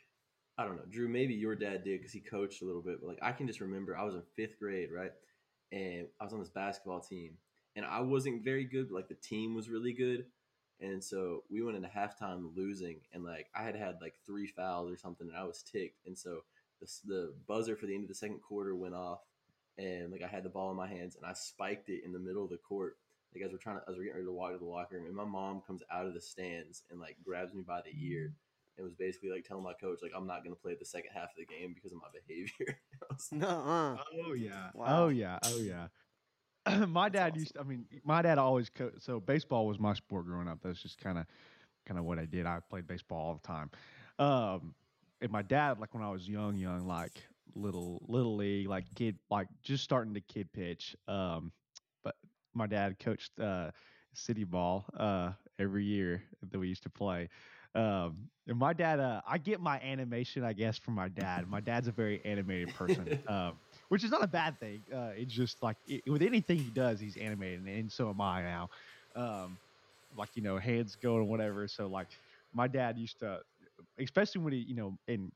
[0.57, 3.07] i don't know drew maybe your dad did because he coached a little bit but
[3.07, 5.11] like i can just remember i was in fifth grade right
[5.71, 7.31] and i was on this basketball team
[7.75, 10.25] and i wasn't very good but like the team was really good
[10.79, 14.91] and so we went into halftime losing and like i had had like three fouls
[14.91, 16.41] or something and i was ticked and so
[16.81, 19.21] the, the buzzer for the end of the second quarter went off
[19.77, 22.19] and like i had the ball in my hands and i spiked it in the
[22.19, 22.97] middle of the court.
[23.33, 25.05] Like as we're trying to as we're getting ready to walk to the locker room,
[25.05, 28.33] and my mom comes out of the stands and like grabs me by the ear
[28.77, 31.29] and was basically like telling my coach like I'm not gonna play the second half
[31.31, 32.79] of the game because of my behavior.
[33.01, 33.97] I was like, No, uh.
[34.25, 34.69] Oh yeah.
[34.73, 35.05] Wow.
[35.05, 35.39] Oh yeah.
[35.43, 35.87] Oh yeah.
[36.87, 37.53] my That's dad used.
[37.55, 40.59] To, I mean, my dad always co- so baseball was my sport growing up.
[40.63, 41.25] That's just kind of
[41.85, 42.45] kind of what I did.
[42.45, 43.71] I played baseball all the time.
[44.19, 44.75] Um,
[45.21, 47.23] and my dad, like when I was young, young, like
[47.55, 50.95] little little league, like kid, like just starting to kid pitch.
[51.07, 51.51] Um,
[52.03, 52.15] but
[52.53, 53.71] my dad coached uh,
[54.13, 57.29] city ball uh, every year that we used to play.
[57.77, 61.47] Um, and my dad, uh, I get my animation, I guess, from my dad.
[61.47, 63.59] My dad's a very animated person, um,
[63.89, 64.83] which is not a bad thing.
[64.93, 68.43] Uh, it's just like it, with anything he does, he's animated, and so am I
[68.43, 68.69] now.
[69.15, 69.59] Um,
[70.15, 71.67] like you know, hands going and whatever.
[71.67, 72.09] So like,
[72.53, 73.39] my dad used to,
[73.99, 75.31] especially when he, you know, and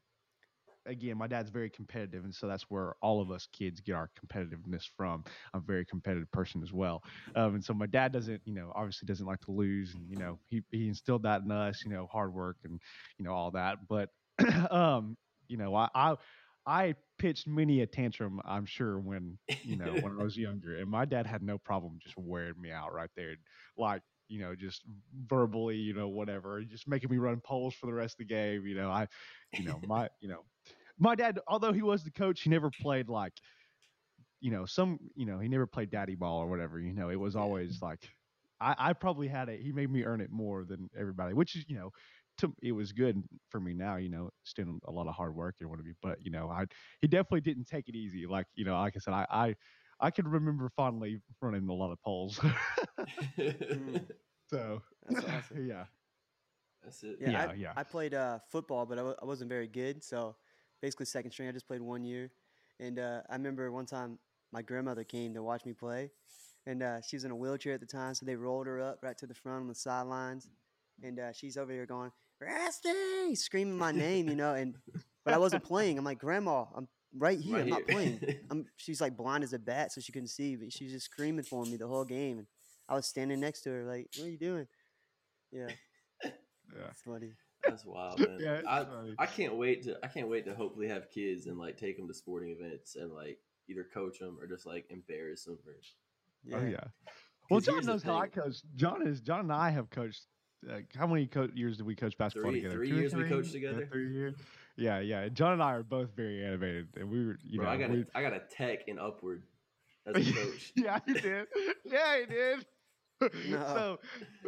[0.86, 4.10] again, my dad's very competitive, and so that's where all of us kids get our
[4.20, 5.24] competitiveness from.
[5.54, 7.04] I'm a very competitive person as well,
[7.36, 10.18] um, and so my dad doesn't, you know, obviously doesn't like to lose, and you
[10.18, 12.80] know, he he instilled that in us, you know, hard work and
[13.18, 13.88] you know all that.
[13.88, 14.10] But
[14.72, 15.18] um,
[15.48, 16.16] you know, I, I
[16.66, 20.90] I pitched many a tantrum, I'm sure, when you know when I was younger, and
[20.90, 23.36] my dad had no problem just wearing me out right there,
[23.78, 24.84] like you know, just
[25.28, 28.66] verbally, you know, whatever, just making me run poles for the rest of the game.
[28.66, 29.08] You know, I,
[29.54, 30.46] you know, my, you know,
[30.98, 33.34] my dad, although he was the coach, he never played like,
[34.40, 36.80] you know, some, you know, he never played daddy ball or whatever.
[36.80, 38.10] You know, it was always like,
[38.62, 39.62] I, I probably had it.
[39.62, 41.92] He made me earn it more than everybody, which is, you know,
[42.38, 43.98] to, it was good for me now.
[43.98, 45.90] You know, still a lot of hard work and whatever.
[46.02, 46.66] But you know, I
[47.02, 48.26] he definitely didn't take it easy.
[48.26, 49.56] Like you know, like I said, I I,
[50.02, 52.40] I can remember fondly running a lot of poles.
[54.50, 55.66] so That's awesome.
[55.68, 55.86] yeah,
[56.84, 57.18] That's it.
[57.22, 57.74] Yeah, Yeah, I, yeah.
[57.76, 60.04] I played uh, football, but I w- I wasn't very good.
[60.04, 60.36] So
[60.82, 61.48] basically, second string.
[61.48, 62.32] I just played one year,
[62.80, 64.18] and uh, I remember one time
[64.52, 66.10] my grandmother came to watch me play,
[66.66, 69.00] and uh, she was in a wheelchair at the time, so they rolled her up
[69.04, 70.50] right to the front on the sidelines,
[71.04, 74.76] and uh, she's over here going Rusty, screaming my name, you know, and
[75.24, 76.00] but I wasn't playing.
[76.00, 76.88] I'm like, Grandma, I'm
[77.18, 77.56] right here.
[77.56, 77.96] Right I'm not here.
[77.96, 78.20] playing.
[78.52, 78.66] I'm.
[78.78, 81.44] She's like blind as a bat, so she couldn't see, but she was just screaming
[81.44, 82.48] for me the whole game, and
[82.90, 84.68] I was standing next to her, like, "What are you doing?"
[85.52, 85.68] Yeah,
[86.24, 86.32] yeah.
[86.90, 87.34] it's funny.
[87.68, 88.38] That's wild, man.
[88.40, 89.16] Yeah, I, funny.
[89.20, 92.08] I can't wait to I can't wait to hopefully have kids and like take them
[92.08, 95.74] to sporting events and like either coach them or just like embarrass them or
[96.44, 96.58] Yeah.
[96.58, 96.84] Oh yeah.
[97.50, 98.62] Well, 'Cause John knows how I coach.
[98.78, 100.26] John is John and I have coached.
[100.70, 102.76] Uh, how many co- years did we coach basketball Three- together?
[102.78, 103.88] three Two or years we coached Yeah, together?
[103.92, 104.36] three years.
[104.78, 105.28] Yeah, yeah.
[105.30, 107.90] John and I are both very animated, and we were, you Bro, know, I got
[107.90, 109.44] we, a, I got a tech in upward
[110.06, 110.72] as a coach.
[110.76, 111.48] yeah, he did.
[111.86, 112.66] Yeah, he did.
[113.22, 113.28] No.
[113.74, 114.00] So,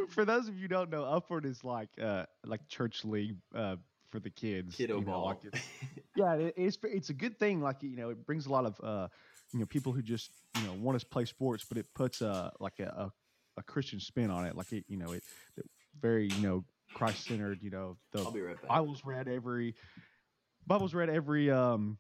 [0.10, 3.76] for those of you who don't know, Upward is like uh like church league uh
[4.10, 4.76] for the kids.
[4.76, 5.26] Kiddo you know, ball.
[5.26, 5.64] like it's-
[6.16, 7.62] yeah, it, it's it's a good thing.
[7.62, 9.10] Like you know, it brings a lot of uh
[9.52, 12.52] you know people who just you know want to play sports, but it puts a
[12.60, 13.12] like a a,
[13.58, 14.56] a Christian spin on it.
[14.56, 15.24] Like it, you know, it,
[15.56, 15.66] it
[16.02, 17.62] very you know Christ centered.
[17.62, 18.70] You know, the I'll be right back.
[18.70, 19.76] Bibles read every
[20.68, 21.98] Bibles read every um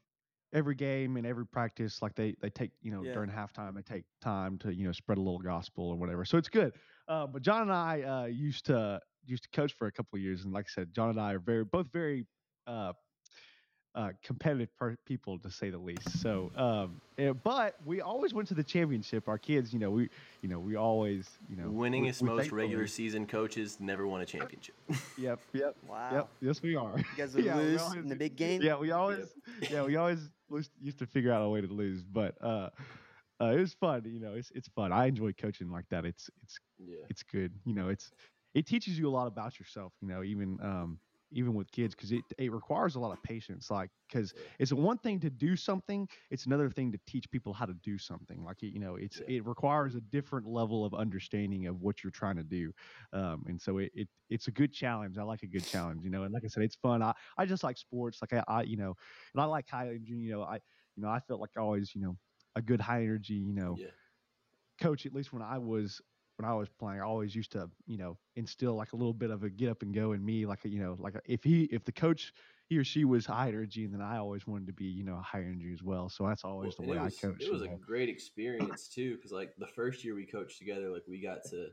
[0.53, 2.01] every game and every practice.
[2.01, 3.13] Like they they take you know Yeah.
[3.13, 6.25] during halftime they take time to you know spread a little gospel or whatever.
[6.25, 6.73] So it's good.
[7.08, 10.21] Uh, but John and I uh, used to used to coach for a couple of
[10.21, 12.25] years, and like I said, John and I are very both very
[12.67, 12.93] uh,
[13.95, 16.19] uh, competitive per- people to say the least.
[16.19, 19.27] So, um, eh, but we always went to the championship.
[19.27, 20.10] Our kids, you know, we
[20.41, 24.21] you know we always you know Winningest, we most regular thankfully- season coaches never won
[24.21, 24.75] a championship.
[25.17, 26.10] Yep, yep, Wow.
[26.12, 26.29] yep.
[26.41, 26.97] Yes, we are.
[26.97, 28.62] You guys would Yeah, lose always in the big game.
[28.63, 29.27] Yeah, we always,
[29.69, 30.29] yeah, we always
[30.82, 32.69] used to figure out a way to lose, but uh,
[33.39, 34.01] uh, it was fun.
[34.06, 34.91] You know, it's it's fun.
[34.91, 36.03] I enjoy coaching like that.
[36.03, 37.06] It's it's yeah.
[37.10, 37.51] it's good.
[37.65, 38.12] You know, it's
[38.56, 39.93] it teaches you a lot about yourself.
[40.01, 40.99] You know, even um
[41.34, 43.69] even with kids because it it requires a lot of patience.
[43.72, 47.65] Like because it's one thing to do something, it's another thing to teach people how
[47.65, 48.43] to do something.
[48.43, 52.38] Like you know, it's it requires a different level of understanding of what you're trying
[52.38, 52.72] to do.
[53.13, 55.17] Um, and so it, it it's a good challenge.
[55.17, 56.04] I like a good challenge.
[56.04, 57.02] You know, and like I said, it's fun.
[57.02, 58.19] I I just like sports.
[58.22, 58.96] Like I, I you know,
[59.34, 60.13] and I like high energy.
[60.13, 60.56] You know, I
[60.96, 62.17] you know I felt like always you know
[62.56, 63.34] a good high energy.
[63.36, 63.91] You know Yeah.
[64.80, 66.02] coach, at least when I was
[66.38, 69.30] when I was playing, I always used to, you know, instill like a little bit
[69.30, 71.43] of a get up and go in me, like a, you know, like a, if
[71.43, 72.34] he if the coach
[72.69, 75.41] he or she was high energy, then I always wanted to be, you know, high
[75.41, 76.10] energy as well.
[76.10, 77.41] So that's always Well, the way was, I coach.
[77.41, 80.89] It was you a great experience too, because like the first year we coached together,
[80.89, 81.69] like we got to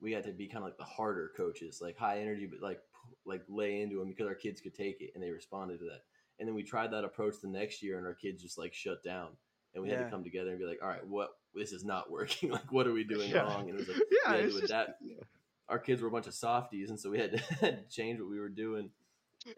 [0.00, 2.80] we got to be kind of like the harder coaches, like high energy, but like
[3.24, 6.02] like lay into them because our kids could take it and they responded to that.
[6.38, 9.02] And then we tried that approach the next year, and our kids just like shut
[9.02, 9.30] down,
[9.76, 12.10] and we had to come together and be like, all right, what this is not
[12.10, 12.50] working.
[12.58, 13.42] like, what are we doing Yeah.
[13.42, 13.68] wrong?
[13.70, 15.02] And it was like yeah, we had it's to just, adapt.
[15.68, 18.38] Our kids were a bunch of softies, and so we had to, change what we
[18.40, 18.90] were doing.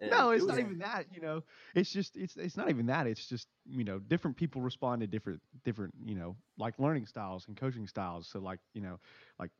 [0.03, 1.05] And no, it it's was- not even that.
[1.15, 1.43] You know,
[1.75, 3.07] it's just it's it's not even that.
[3.07, 7.47] It's just you know, different people respond to different different you know like learning styles
[7.49, 8.29] and coaching styles.
[8.29, 8.99] So like you know,
[9.39, 9.51] like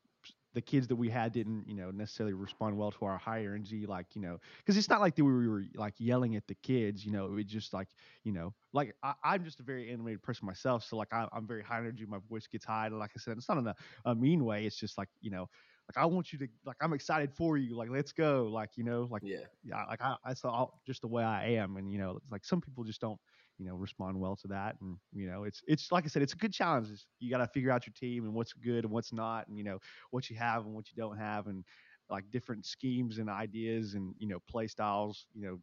[0.53, 3.85] the kids that we had didn't you know necessarily respond well to our high energy
[3.85, 7.05] like you know because it's not like that we were like yelling at the kids
[7.05, 7.87] you know it was just like
[8.23, 11.47] you know like I, i'm just a very animated person myself so like I, i'm
[11.47, 13.75] very high energy my voice gets high and like i said it's not in a,
[14.05, 15.47] a mean way it's just like you know
[15.87, 18.83] like i want you to like i'm excited for you like let's go like you
[18.83, 19.45] know like yeah.
[19.63, 22.45] yeah, like I, I saw just the way I am, and you know, it's like
[22.45, 23.19] some people just don't,
[23.59, 26.33] you know, respond well to that, and you know, it's it's like I said, it's
[26.33, 26.89] a good challenge.
[26.89, 29.57] It's, you got to figure out your team and what's good and what's not, and
[29.57, 29.79] you know,
[30.11, 31.65] what you have and what you don't have, and
[32.09, 35.59] like different schemes and ideas and you know, play styles, you know,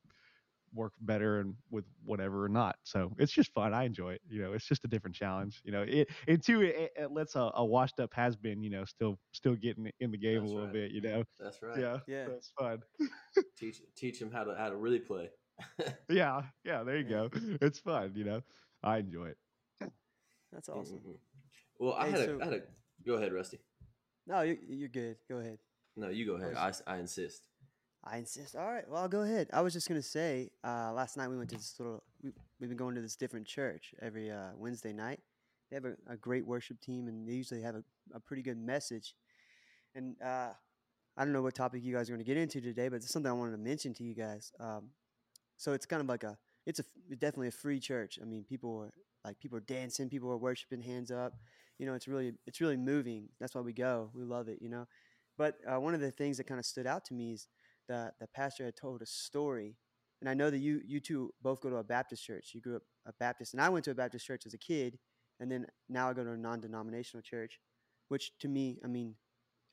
[0.75, 2.77] work better and with whatever or not.
[2.85, 3.73] So it's just fun.
[3.73, 4.23] I enjoy it.
[4.29, 5.63] You know, it's just a different challenge.
[5.65, 8.71] You know, it and two, it, it lets a, a washed up has been, you
[8.71, 10.73] know, still still getting in the game That's a little right.
[10.73, 10.93] bit.
[10.93, 11.81] You know, That's right.
[11.81, 12.27] yeah, Yeah.
[12.29, 12.83] that's fun.
[13.57, 15.31] Teach teach them how to how to really play.
[16.09, 17.31] Yeah, yeah, there you go.
[17.61, 18.43] It's fun, you know.
[18.83, 19.39] I enjoy it.
[20.53, 20.99] That's awesome.
[20.99, 21.19] Mhm.
[21.79, 22.63] Well, I Hey, had so- a I had a
[23.07, 23.59] go ahead, Rusty.
[24.27, 25.17] No, you're, you're good.
[25.29, 25.59] Go ahead.
[25.97, 26.55] No, you go ahead.
[26.55, 27.49] I, I insist.
[28.05, 28.55] I insist.
[28.57, 28.89] All right.
[28.89, 29.49] Well, I'll go ahead.
[29.53, 32.03] I was just gonna say, uh, last night we went to this little.
[32.23, 35.21] we, we've been going to this different church every uh, Wednesday night.
[35.71, 37.83] They have a, a great worship team, and they usually have a,
[38.15, 39.15] a pretty good message.
[39.95, 40.51] And uh,
[41.17, 43.11] I don't know what topic you guys are going to get into today, but it's
[43.11, 44.53] something I wanted to mention to you guys.
[44.61, 44.91] Um,
[45.57, 46.85] so it's kind of like a, it's a
[47.17, 48.19] definitely a free church.
[48.21, 48.93] I mean, people are
[49.25, 51.35] like people are dancing, people are worshiping, hands up.
[51.79, 53.29] You know, it's really it's really moving.
[53.41, 54.11] That's why we go.
[54.15, 54.59] We love it.
[54.61, 54.87] You know,
[55.37, 57.49] but uh, one of the things that kind of stood out to me is
[57.89, 59.77] that the pastor had told a story,
[60.21, 62.51] and I know that you you two both go to a Baptist church.
[62.55, 64.99] You grew up a Baptist, and I went to a Baptist church as a kid,
[65.41, 67.61] and then now I go to a non-denominational church,
[68.09, 69.15] which to me, I mean,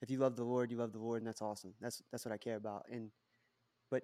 [0.02, 1.74] if you love the Lord, you love the Lord, and that's awesome.
[1.80, 2.84] That's that's what I care about.
[2.90, 3.10] And
[3.90, 4.02] but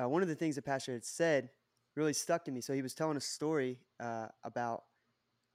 [0.00, 1.50] uh, one of the things the pastor had said
[1.96, 2.60] really stuck to me.
[2.60, 4.84] So he was telling a story uh, about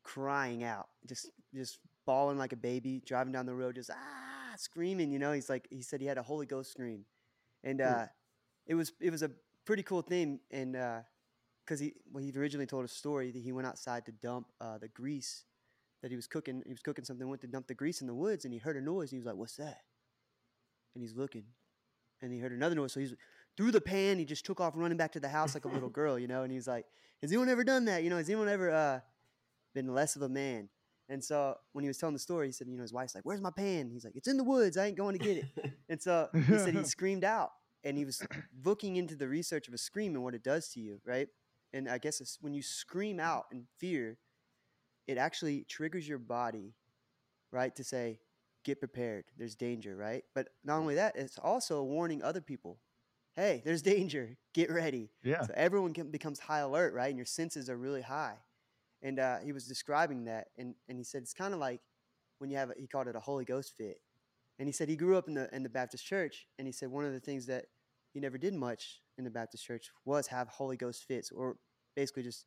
[0.03, 5.11] crying out, just just bawling like a baby, driving down the road, just ah screaming.
[5.11, 7.05] You know, he's like he said he had a Holy Ghost scream,
[7.63, 8.05] and uh,
[8.67, 9.31] it was it was a
[9.65, 10.39] pretty cool thing.
[10.51, 10.73] And
[11.65, 14.77] because he well, he originally told a story that he went outside to dump uh,
[14.77, 15.45] the grease
[16.01, 16.61] that he was cooking.
[16.65, 18.75] He was cooking something, went to dump the grease in the woods, and he heard
[18.75, 19.11] a noise.
[19.11, 19.81] And he was like, "What's that?"
[20.95, 21.45] And he's looking,
[22.21, 22.93] and he heard another noise.
[22.93, 23.13] So he's
[23.57, 24.19] threw the pan.
[24.19, 26.43] He just took off running back to the house like a little girl, you know.
[26.43, 26.85] And he's like,
[27.21, 28.03] "Has anyone ever done that?
[28.03, 28.99] You know, has anyone ever uh,
[29.73, 30.69] been less of a man?"
[31.09, 33.25] And so when he was telling the story, he said, "You know, his wife's like,
[33.25, 34.77] where's my pan?" He's like, "It's in the woods.
[34.77, 37.51] I ain't going to get it." and so he said he screamed out,
[37.83, 38.25] and he was
[38.65, 41.27] looking into the research of a scream and what it does to you, right?
[41.73, 44.17] And I guess it's when you scream out in fear,
[45.07, 46.73] it actually triggers your body,
[47.51, 48.19] right, to say,
[48.63, 49.25] "Get prepared.
[49.37, 50.23] There's danger." Right?
[50.33, 52.79] But not only that, it's also warning other people
[53.35, 54.37] hey, there's danger.
[54.53, 55.09] Get ready.
[55.23, 55.41] Yeah.
[55.41, 57.09] So everyone can, becomes high alert, right?
[57.09, 58.37] And your senses are really high.
[59.01, 61.81] And uh, he was describing that, and, and he said it's kind of like
[62.39, 63.97] when you have a, he called it a Holy Ghost fit.
[64.59, 66.89] And he said he grew up in the in the Baptist church, and he said
[66.89, 67.65] one of the things that
[68.13, 71.57] he never did much in the Baptist church was have Holy Ghost fits, or
[71.95, 72.45] basically just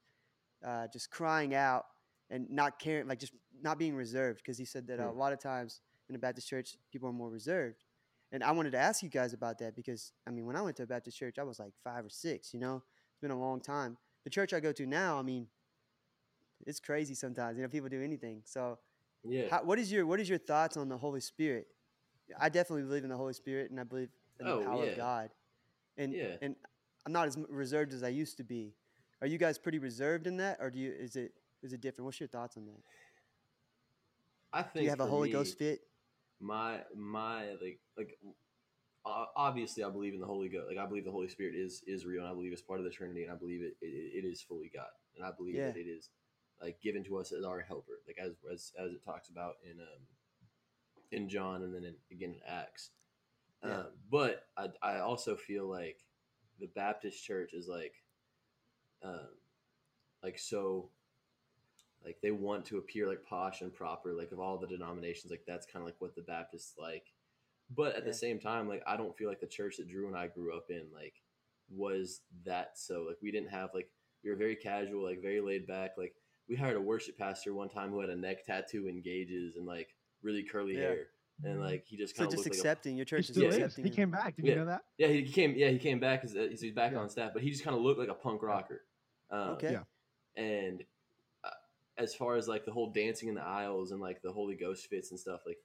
[0.64, 1.84] uh, just crying out
[2.30, 5.32] and not caring, like just not being reserved, because he said that uh, a lot
[5.32, 7.84] of times in the Baptist church people are more reserved.
[8.32, 10.76] And I wanted to ask you guys about that because I mean, when I went
[10.76, 12.52] to a Baptist church, I was like five or six.
[12.52, 13.96] You know, it's been a long time.
[14.24, 15.46] The church I go to now, I mean,
[16.66, 17.56] it's crazy sometimes.
[17.56, 18.42] You know, people do anything.
[18.44, 18.78] So,
[19.24, 19.48] Yeah.
[19.50, 21.68] how, what is your what is your thoughts on the Holy Spirit?
[22.40, 24.08] I definitely believe in the Holy Spirit, and I believe
[24.40, 24.90] in the Oh, power yeah.
[24.90, 25.30] of God.
[25.96, 26.36] And Yeah.
[26.42, 26.56] and
[27.04, 28.74] I'm not as reserved as I used to be.
[29.20, 32.06] Are you guys pretty reserved in that, or do you is it is it different?
[32.06, 32.80] What's your thoughts on that?
[34.52, 35.80] I think Do you have a Holy me, Ghost fit?
[36.40, 38.18] My my like like
[39.04, 40.66] obviously I believe in the Holy Ghost.
[40.68, 42.84] Like I believe the Holy Spirit is is real, and I believe it's part of
[42.84, 45.68] the Trinity, and I believe it it, it is fully God, and I believe Yeah.
[45.68, 46.10] that it is
[46.60, 49.80] like given to us as our helper, like as as, as it talks about in
[49.80, 50.06] um
[51.12, 52.90] in John, and then in, again in Acts.
[53.64, 53.78] Yeah.
[53.80, 55.98] Um, but I I also feel like
[56.60, 57.94] the Baptist Church is like
[59.02, 59.28] um
[60.22, 60.90] like so
[62.06, 65.42] like they want to appear like posh and proper like of all the denominations like
[65.46, 67.04] that's kind of like what the baptists like
[67.74, 68.10] but at Yeah.
[68.10, 70.56] the same time like i don't feel like the church that drew and i grew
[70.56, 71.14] up in like
[71.68, 73.88] was that so like we didn't have like
[74.22, 76.14] we were very casual like very laid back like
[76.48, 79.66] we hired a worship pastor one time who had a neck tattoo and gauges and
[79.66, 79.88] like
[80.22, 80.80] really curly Yeah.
[80.80, 81.06] hair
[81.44, 83.36] and like he just kind of just looked like a, accepting your He church is
[83.36, 83.84] still accepting.
[83.84, 84.36] He came back.
[84.36, 84.52] Did Yeah.
[84.52, 84.84] you know that?
[84.96, 86.98] yeah he came yeah he came back as he's back Yeah.
[86.98, 88.82] on staff but he just kind of looked like a punk rocker
[89.30, 89.72] um, Okay.
[89.72, 89.82] Yeah.
[90.42, 90.84] and
[91.98, 94.86] as far as like the whole dancing in the aisles and like the Holy Ghost
[94.88, 95.58] fits and stuff, like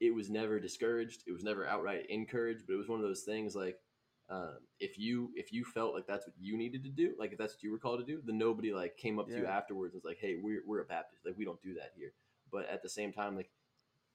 [0.00, 1.22] it was never discouraged.
[1.26, 3.78] It was never outright encouraged, but it was one of those things like
[4.30, 7.38] um, if you if you felt like that's what you needed to do, like if
[7.38, 9.92] that's what you were called to do, then nobody like came up to you afterwards
[9.94, 12.12] and was like, "Hey, we're we're a Baptist, like we don't do that here."
[12.50, 13.50] But at the same time, like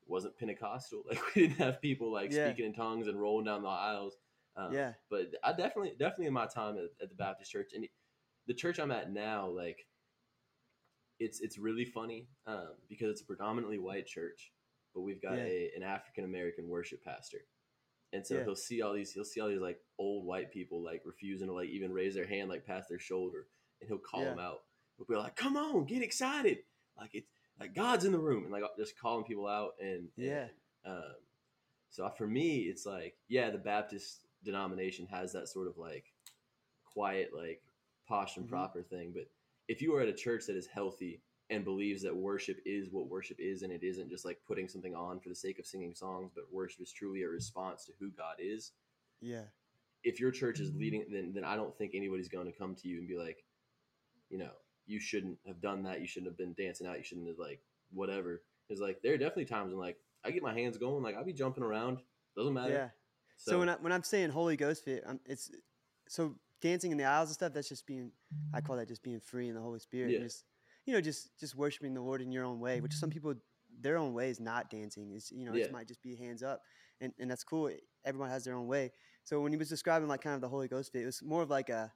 [0.02, 2.46] it wasn't Pentecostal, like we didn't have people like Yeah.
[2.46, 4.18] speaking in tongues and rolling down the aisles.
[4.56, 4.94] Um, Yeah.
[5.12, 7.88] but I definitely definitely in my time at, at the Baptist church and
[8.48, 9.86] the church I'm at now, like
[11.20, 14.52] it's it's really funny um, because it's a predominantly white church,
[14.94, 15.44] but we've got Yeah.
[15.44, 17.40] a an African American worship pastor,
[18.14, 18.44] and so Yeah.
[18.44, 21.54] he'll see all these he'll see all these like old white people like refusing to
[21.54, 23.48] like even raise their hand like past their shoulder,
[23.82, 24.30] and he'll call Yeah.
[24.32, 24.60] them out.
[24.98, 26.60] He'll be like, "Come on, get excited!
[26.98, 27.30] Like it's
[27.60, 30.48] like God's in the room," and like just calling people out and Yeah.
[30.86, 31.16] and, um,
[31.90, 36.06] so for me, it's like yeah, the Baptist denomination has that sort of like
[36.86, 37.62] quiet like
[38.08, 38.50] posh and Mhm.
[38.50, 39.30] proper thing, but
[39.70, 43.10] if you are at a church that is healthy and believes that worship is what
[43.10, 45.96] worship is and it isn't just like putting something on for the sake of singing
[45.96, 48.74] songs but worship is truly a response to who god is
[49.22, 49.46] Yeah.
[50.04, 52.88] if your church is leading then, then i don't think anybody's going to come to
[52.90, 53.46] you and be like
[54.30, 54.52] you know
[54.90, 56.02] you shouldn't have done that.
[56.02, 56.98] You shouldn't have been dancing out.
[56.98, 57.62] You shouldn't have like
[57.94, 58.42] whatever.
[58.70, 61.24] It's like there are definitely times when like i get my hands going like i'll
[61.24, 62.00] be jumping around.
[62.36, 62.74] Doesn't matter.
[62.74, 62.90] Yeah.
[63.38, 65.52] So, when I when I'm saying Holy Ghost fit, I'm, it's
[66.08, 67.54] so dancing in the aisles and stuff.
[67.54, 68.12] That's just being.
[68.54, 70.12] I call that just being free in the Holy Spirit.
[70.12, 70.20] Yeah.
[70.20, 70.44] Just
[70.86, 73.34] you know, just just worshiping the Lord in your own way, which some people
[73.82, 75.12] their own way is not dancing.
[75.12, 75.66] Is you know, Yeah.
[75.66, 76.62] it might just be hands up,
[77.02, 77.70] and and that's cool.
[78.06, 78.92] Everyone has their own way.
[79.24, 81.42] So when he was describing like kind of the Holy Ghost fit, it was more
[81.44, 81.92] of like a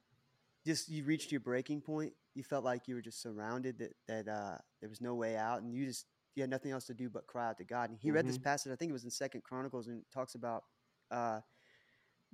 [0.66, 2.12] just you reached your breaking point.
[2.34, 5.62] You felt like you were just surrounded that that uh, there was no way out,
[5.62, 7.90] and you just you had nothing else to do but cry out to God.
[7.90, 8.72] And he read this passage.
[8.72, 10.64] I think it was in Second Chronicles, and it talks about
[11.10, 11.40] uh,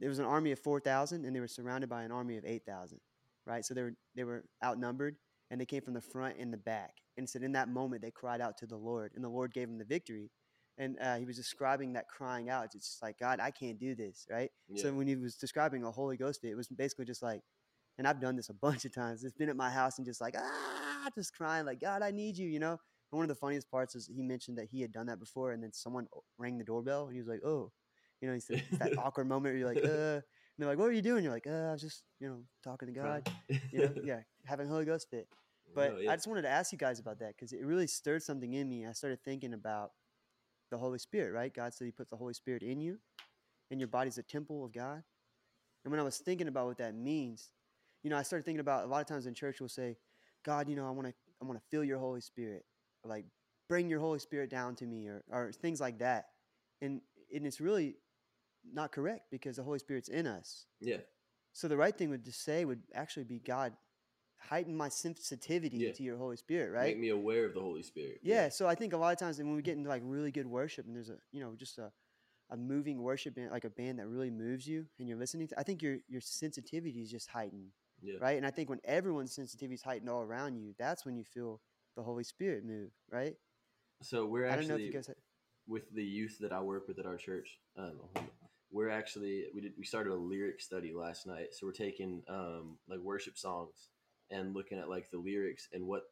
[0.00, 2.44] there was an army of four thousand, and they were surrounded by an army of
[2.44, 3.00] eight thousand.
[3.46, 5.16] Right, so they were they were outnumbered,
[5.50, 6.94] and they came from the front and the back.
[7.16, 9.68] And said in that moment they cried out to the Lord, and the Lord gave
[9.68, 10.30] them the victory.
[10.78, 12.64] And uh, he was describing that crying out.
[12.64, 14.50] It's just like God, I can't do this, right?
[14.68, 14.82] Yeah.
[14.82, 17.42] So when he was describing a Holy Ghost it was basically just like,
[17.98, 19.22] and I've done this a bunch of times.
[19.22, 22.38] It's been at my house and just like ah, just crying like God, I need
[22.38, 22.78] you, you know.
[23.12, 25.50] And one of the funniest parts is he mentioned that he had done that before,
[25.52, 26.06] and then someone
[26.38, 27.72] rang the doorbell, and he was like, oh,
[28.20, 30.22] you know, said it's that awkward moment where you're like, uh, and
[30.58, 31.24] they're like, what are you doing?
[31.24, 33.30] You're like, uh, I was just, you know, talking to God,
[33.72, 35.28] you know, yeah, having Holy Ghost fit.
[35.74, 36.12] But No, yeah.
[36.12, 38.68] I just wanted to ask you guys about that because it really stirred something in
[38.68, 38.86] me.
[38.86, 39.92] I started thinking about
[40.70, 41.52] the Holy Spirit, right?
[41.52, 42.98] God said He put the Holy Spirit in you,
[43.70, 45.02] and your body's a temple of God.
[45.84, 47.50] And when I was thinking about what that means,
[48.02, 49.96] you know, I started thinking about a lot of times in church we'll say,
[50.44, 52.64] God, you know, I want to, I want to feel your Holy Spirit,
[53.02, 53.24] or like
[53.68, 56.26] bring your Holy Spirit down to me, or or things like that.
[56.82, 57.00] And
[57.34, 57.96] and it's really
[58.74, 60.66] not correct because the Holy Spirit's in us.
[60.80, 60.98] yeah.
[61.52, 63.72] So the right thing would to say would actually be God,
[64.38, 65.92] heighten my sensitivity Yeah.
[65.92, 66.86] to your Holy Spirit, right?
[66.94, 68.20] Make me aware of the Holy Spirit.
[68.22, 68.48] yeah.
[68.48, 70.86] So I think a lot of times when we get into like really good worship
[70.86, 71.90] and there's a you know just a,
[72.50, 75.58] a moving worship band like a band that really moves you and you're listening to,
[75.58, 78.14] I think your your sensitivity is just heightened, Yeah.
[78.20, 78.36] right?
[78.36, 81.60] And I think when everyone's sensitivity is heightened all around you, that's when you feel
[81.96, 83.34] the Holy Spirit move, right?
[84.02, 85.10] So we're I don't know if actually you guys.
[85.66, 87.58] with the youth that I work with at our church.
[87.76, 87.98] Um.
[88.72, 91.48] We're actually we did we started a lyric study last night.
[91.52, 93.88] So we're taking um, like worship songs
[94.30, 96.04] and looking at like the lyrics and what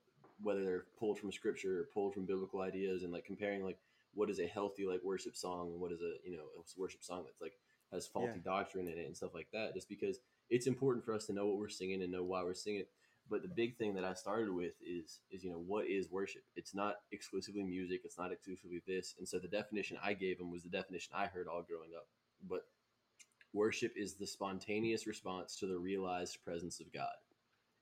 [0.42, 3.78] whether they're pulled from scripture or pulled from biblical ideas and like comparing like
[4.14, 7.02] what is a healthy like worship song and what is a you know a worship
[7.02, 7.54] song that's like
[7.92, 8.52] has faulty Yeah.
[8.52, 9.74] doctrine in it and stuff like that.
[9.74, 10.18] Just because
[10.50, 12.88] it's important for us to know what we're singing and know why we're singing it.
[13.30, 16.42] But the big thing that I started with is is you know what is worship?
[16.56, 18.00] It's not exclusively music.
[18.04, 19.14] It's not exclusively this.
[19.18, 22.06] And so the definition I gave him was the definition I heard all growing up.
[22.46, 22.62] But
[23.52, 27.14] worship is the spontaneous response to the realized presence of God.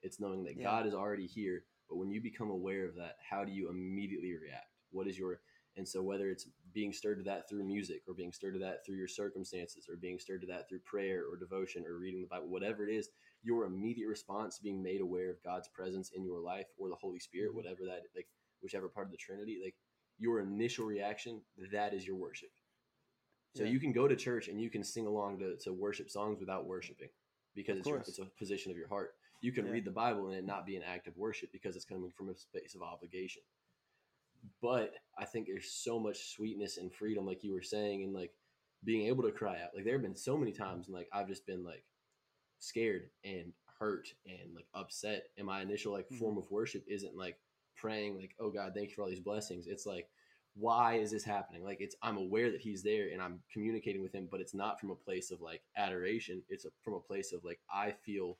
[0.03, 0.62] It's knowing that Yeah.
[0.64, 4.35] God is already here, but when you become aware of that, how do you immediately
[4.35, 4.73] react?
[4.90, 5.40] What is your
[5.79, 8.85] and so whether it's being stirred to that through music or being stirred to that
[8.87, 12.27] through your circumstances or being stirred to that through prayer or devotion or reading the
[12.29, 13.11] Bible, whatever it is,
[13.42, 17.19] your immediate response being made aware of God's presence in your life or the Holy
[17.19, 17.57] Spirit, Mhm.
[17.57, 18.29] whatever that like
[18.62, 19.77] whichever part of the Trinity, like
[20.19, 22.53] your initial reaction, that is your worship.
[23.57, 23.71] So Yeah.
[23.71, 26.66] you can go to church and you can sing along to, to worship songs without
[26.66, 27.09] worshiping
[27.55, 29.14] because it's, your, it's a position of your heart.
[29.40, 29.73] You can Yeah.
[29.73, 32.29] read the Bible and it not be an act of worship because it's coming from
[32.29, 33.42] a space of obligation.
[34.61, 38.33] But I think there's so much sweetness and freedom, like you were saying, and like
[38.85, 39.71] being able to cry out.
[39.75, 41.85] Like there have been so many times, and like I've just been like
[42.59, 45.25] scared and hurt and like upset.
[45.38, 46.19] And my initial like Mhm.
[46.19, 47.38] form of worship isn't like
[47.75, 50.09] praying, like, "Oh God, thank you for all these blessings." It's like,
[50.59, 51.62] why is this happening?
[51.64, 54.81] Like it's I'm aware that He's there and I'm communicating with Him, but it's not
[54.81, 56.42] from a place of like adoration.
[56.49, 58.38] It's a, from a place of like I feel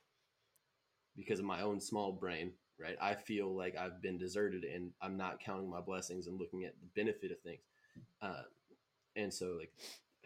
[1.17, 2.95] because of my own small brain, right?
[3.01, 6.75] I feel like I've been deserted and I'm not counting my blessings and looking at
[6.79, 7.63] the benefit of things.
[8.21, 8.43] Uh,
[9.15, 9.71] and so, like,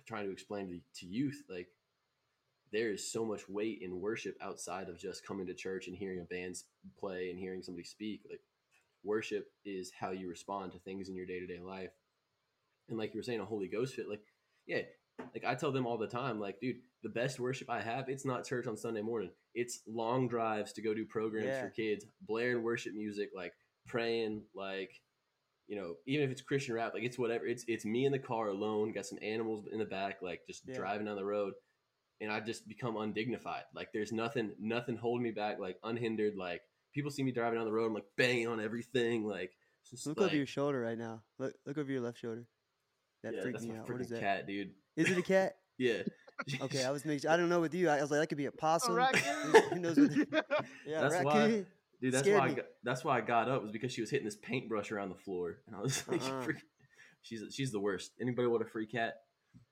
[0.05, 1.69] trying to explain to, to youth, like,
[2.73, 6.19] there is so much weight in worship outside of just coming to church and hearing
[6.19, 6.57] a band
[6.99, 8.21] play and hearing somebody speak.
[8.29, 8.41] Like,
[9.03, 11.91] worship is how you respond to things in your day to day life.
[12.89, 14.21] And like you were saying, a Holy Ghost fit, like,
[14.67, 14.81] yeah,
[15.33, 18.25] like I tell them all the time, like, dude, the best worship I have, it's
[18.25, 19.31] not church on Sunday morning.
[19.53, 21.61] It's long drives to go do programs Yeah.
[21.61, 23.53] for kids, blaring worship music, like
[23.87, 24.91] praying, like,
[25.67, 27.45] you know, even if it's Christian rap, like it's whatever.
[27.45, 30.67] It's it's me in the car alone, got some animals in the back, like just
[30.67, 30.75] Yeah.
[30.75, 31.53] driving down the road,
[32.19, 33.63] and I just become undignified.
[33.73, 36.35] Like there's nothing, nothing holding me back, like unhindered.
[36.35, 36.61] Like
[36.93, 39.51] people see me driving down the road, I'm like banging on everything, like
[39.89, 41.21] just Look like, over your shoulder right now.
[41.39, 42.45] Look look over your left shoulder.
[43.23, 43.89] That yeah, freaked me out.
[43.89, 44.19] What is freaking that?
[44.19, 44.71] cat, dude.
[44.95, 45.55] Is it a cat?
[45.77, 46.03] Yeah.
[46.61, 47.27] Okay, I was making.
[47.27, 47.89] I don't know with you.
[47.89, 48.93] I was like, that could be a possum.
[48.95, 49.23] raccoon.
[49.71, 50.11] Who knows what?
[50.85, 51.65] yeah, That's why-
[52.01, 54.09] Dude, that's Scared why I got, that's why I got up was because she was
[54.09, 56.21] hitting this paintbrush around the floor, and I was like.
[56.21, 56.41] Uh-uh.
[56.41, 56.63] "Freak-
[57.21, 59.15] "She's she's the worst." Anybody want a free cat?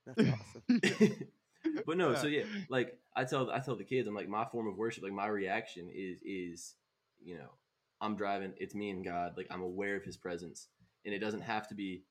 [0.06, 0.80] That's awesome.
[1.88, 4.46] but no, so uh, yeah, like I tell I tell the kids, I'm like my
[4.46, 6.76] form of worship, like my reaction is is
[7.24, 7.50] you know
[8.02, 10.68] I'm driving, it's me and God, like I'm aware of His presence,
[11.06, 12.04] and it doesn't have to be,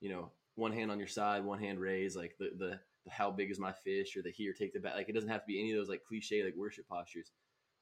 [0.00, 3.30] you know, one hand on your side, one hand raised, like the the, the how
[3.30, 5.46] big is my fish or the here take the back, like it doesn't have to
[5.46, 7.30] be any of those like cliche like worship postures.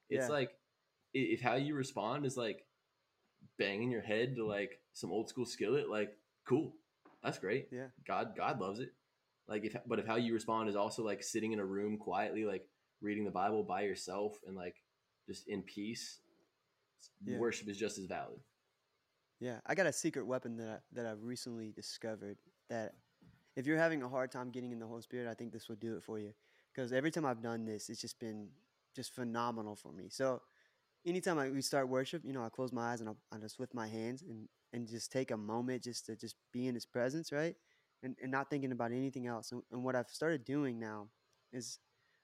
[0.09, 0.33] It's Yeah.
[0.33, 0.51] like
[1.13, 2.65] if how you respond is like
[3.57, 6.73] banging your head to like some old school Skillet, like cool,
[7.23, 7.67] that's great.
[7.71, 7.87] Yeah.
[8.05, 8.93] God, God loves it.
[9.47, 12.45] Like if, but if how you respond is also like sitting in a room quietly,
[12.45, 12.67] like
[13.01, 14.75] reading the Bible by yourself and like
[15.27, 16.19] just in peace,
[17.25, 17.37] Yeah.
[17.37, 18.39] worship is just as valid.
[19.39, 22.37] Yeah, I got a secret weapon that I, that I've recently discovered
[22.69, 22.93] that
[23.55, 25.75] if you're having a hard time getting in the Holy Spirit, I think this will
[25.75, 26.31] do it for you.
[26.73, 28.47] Because every time I've done this, it's just been
[28.95, 30.07] just phenomenal for me.
[30.09, 30.41] So
[31.05, 33.59] anytime I, we start worship, you know, I close my eyes and I'll, I just
[33.59, 36.85] lift my hands and, and just take a moment just to just be in His
[36.85, 37.55] presence, right?
[38.01, 39.51] And, and not thinking about anything else.
[39.51, 41.07] And, and what I've started doing now
[41.51, 41.79] is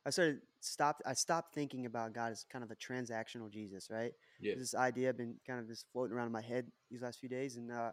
[0.06, 1.02] I started stopped.
[1.06, 4.14] I stopped thinking about God as kind of a transactional Jesus, right?
[4.40, 4.56] Yeah.
[4.56, 7.58] this idea been kind of just floating around in my head these last few days,
[7.58, 7.92] and uh,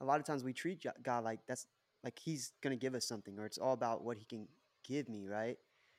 [0.00, 1.66] a lot of times we treat God like that's
[2.04, 4.46] like He's gonna give us something, or it's all about what He can
[4.86, 5.58] give me, right?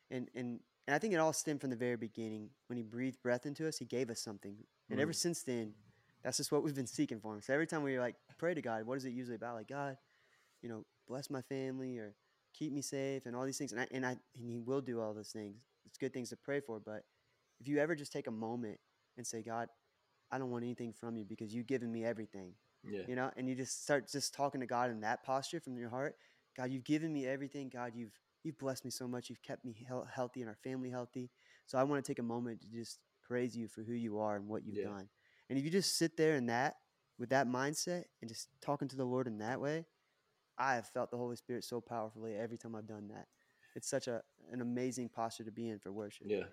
[0.10, 3.22] And and and I think it all stemmed from the very beginning when He breathed
[3.22, 4.56] breath into us, He gave us something,
[4.90, 5.16] and ever Mm.
[5.16, 5.74] since then,
[6.24, 7.42] that's just what we've been seeking for Him.
[7.42, 9.56] So every time we like pray to God, what is it usually about?
[9.56, 9.98] Like God,
[10.62, 12.16] you know, bless my family or
[12.54, 15.02] keep me safe and all these things, and I and I and He will do
[15.02, 15.58] all those things.
[15.86, 17.04] It's good things to pray for, but
[17.60, 18.80] if you ever just take a moment
[19.18, 19.68] and say, God,
[20.32, 23.02] I don't want anything from you because you've given me everything, Yeah.
[23.08, 25.90] you know, and you just start just talking to God in that posture from your
[25.90, 26.16] heart.
[26.56, 27.70] God, you've given me everything.
[27.70, 29.30] God, you've you've blessed me so much.
[29.30, 29.76] You've kept me
[30.14, 31.30] healthy and our family healthy.
[31.66, 34.36] So I want to take a moment to just praise you for who you are
[34.36, 34.86] and what you've Yeah.
[34.86, 35.10] done.
[35.50, 36.76] And if you just sit there in that
[37.18, 39.86] with that mindset and just talking to the Lord in that way,
[40.60, 43.28] I have felt the Holy Spirit so powerfully every time I've done that.
[43.76, 46.28] It's such a an amazing posture to be in for worship.
[46.30, 46.46] Yeah.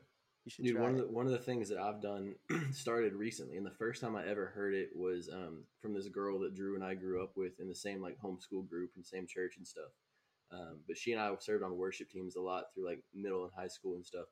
[0.44, 2.36] You should Dude, try one of the one of the things that I've done
[2.72, 6.38] started recently, and the first time I ever heard it was um, from this girl
[6.40, 9.26] that Drew and I grew up with in the same like homeschool group and same
[9.26, 9.90] church and stuff.
[10.52, 13.52] Um, but she and I served on worship teams a lot through like middle and
[13.56, 14.26] high school and stuff.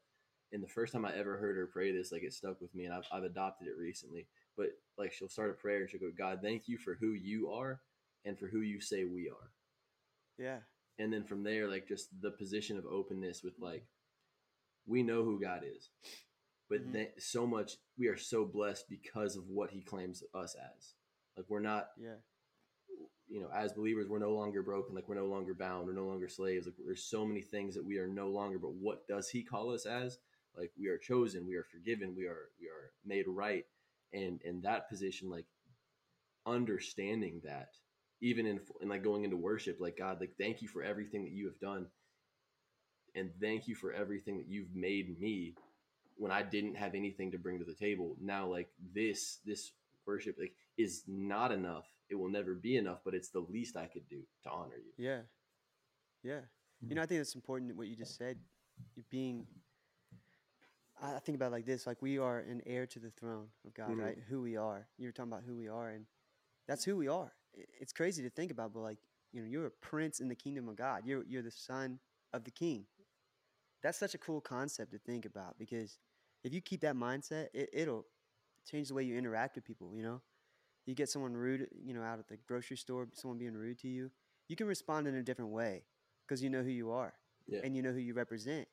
[0.53, 2.85] And the first time I ever heard her pray this, like it stuck with me,
[2.85, 4.29] and I've, I've adopted it recently.
[4.57, 7.51] But like she'll start a prayer and she'll go, "God, thank you for who you
[7.51, 7.81] are
[8.25, 9.51] and for who you say we are."
[10.39, 10.59] Yeah.
[10.99, 13.85] and then from there like just the position of openness with like
[14.87, 15.91] we know who god is
[16.69, 16.93] but Mhm.
[16.93, 20.95] then so much we are so blessed because of what he claims us as
[21.37, 22.17] like we're not Yeah.
[23.29, 26.07] you know as believers we're no longer broken like we're no longer bound we're no
[26.07, 29.29] longer slaves like there's so many things that we are no longer but what does
[29.31, 30.19] he call us as
[30.57, 33.65] like we are chosen we are forgiven we are we are made right
[34.13, 35.47] and in that position like
[36.47, 37.71] understanding that
[38.25, 41.33] even in, in like going into worship like god like thank you for everything that
[41.33, 41.87] you have done
[43.15, 45.55] and thank you for everything that you've made me
[46.17, 49.73] when i didn't have anything to bring to the table now like this this
[50.07, 53.87] worship like is not enough it will never be enough but it's the least i
[53.87, 55.21] could do to honor you Yeah.
[56.23, 56.41] Yeah.
[56.89, 58.39] You know, I think it's important what you just said.
[59.11, 59.47] Being,
[61.01, 63.75] I think about it like this: like we are an heir to the throne of
[63.75, 64.03] God, Mhm.
[64.03, 64.19] right?
[64.29, 64.87] Who we are.
[64.99, 66.07] You were talking about who we are, and
[66.67, 67.33] that's who we are.
[67.81, 68.99] It's crazy to think about, but like
[69.33, 71.03] you know, you're a prince in the kingdom of God.
[71.05, 71.99] You're you're the son
[72.33, 72.87] of the king.
[73.83, 75.99] That's such a cool concept to think about because
[76.43, 78.07] if you keep that mindset, it, it'll
[78.69, 79.93] change the way you interact with people.
[79.95, 80.23] You know,
[80.87, 83.89] you get someone rude, you know, out at the grocery store, someone being rude to
[83.89, 84.11] you,
[84.49, 85.85] you can respond in a different way
[86.27, 87.13] because you know who you are
[87.47, 87.61] Yeah.
[87.63, 88.67] and you know who you represent.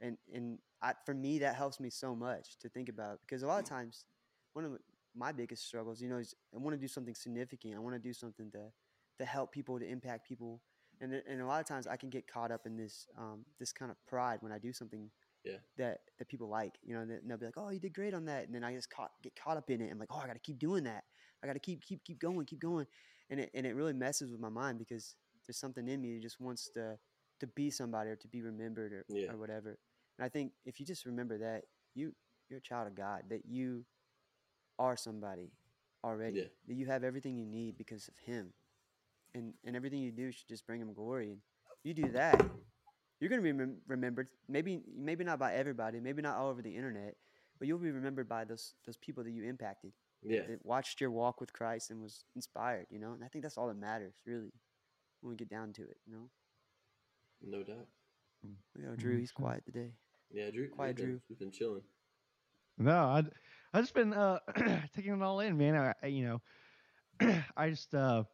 [0.00, 3.46] And and I, for me, that helps me so much to think about because a
[3.46, 4.04] lot of times,
[4.52, 4.78] one of
[5.18, 7.74] my biggest struggles, you know, is I want to do something significant.
[7.76, 8.72] I want to do something to
[9.18, 10.62] to help people, to impact people.
[11.00, 13.72] And, and a lot of times I can get caught up in this um, this
[13.72, 15.10] kind of pride when I do something
[15.44, 15.58] Yeah.
[15.76, 18.24] that that people like, you know, and they'll be like, "Oh, you did great on
[18.26, 19.90] that," and then I just caught get caught up in it.
[19.90, 21.04] I'm like, "Oh, I got to keep doing that.
[21.42, 22.86] I got to keep keep keep going, keep going,"
[23.30, 25.16] and it and it really messes with my mind because
[25.46, 26.98] there's something in me that just wants to
[27.40, 29.32] to be somebody or to be remembered or, Yeah.
[29.32, 29.78] or whatever.
[30.18, 31.64] And I think if you just remember that
[31.94, 32.14] you
[32.48, 33.86] you're a child of God, that you
[34.78, 35.50] are somebody
[36.04, 36.48] already, Yeah.
[36.66, 38.52] that you have everything you need because of Him,
[39.34, 41.32] and and everything you do should just bring Him glory.
[41.32, 41.40] And
[41.82, 42.40] you do that,
[43.20, 44.28] you're gonna be remem- remembered.
[44.48, 47.16] Maybe maybe not by everybody, maybe not all over the internet,
[47.58, 51.10] but you'll be remembered by those those people that you impacted, yeah that watched your
[51.10, 52.86] walk with Christ and was inspired.
[52.90, 54.52] You know, and I think that's all that matters really
[55.20, 55.98] when we get down to it.
[56.06, 56.30] You know,
[57.42, 57.88] no doubt
[58.76, 59.42] you know, Drew, he's mm-hmm.
[59.42, 59.92] quiet today.
[60.30, 61.20] yeah drew Quiet Drew.
[61.28, 61.82] we've been chilling
[62.78, 63.24] No, I
[63.72, 64.38] I just been uh
[64.94, 65.76] taking it all in, man.
[65.76, 66.24] I, I you
[67.20, 68.24] know, I just uh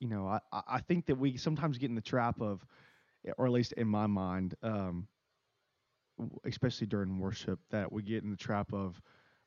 [0.00, 2.64] you know, I I think that we sometimes get in the trap of
[3.38, 5.06] or at least in my mind, um
[6.44, 9.00] especially during worship that we get in the trap of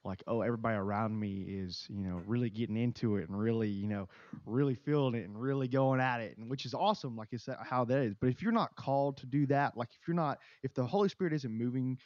[0.04, 3.88] like oh everybody around me is you know really getting into it and really you
[3.88, 4.08] know
[4.46, 7.86] really feeling it and really going at it and which is awesome like it's how
[7.86, 10.74] that is but if you're not called to do that like if you're not if
[10.74, 11.98] the holy spirit isn't moving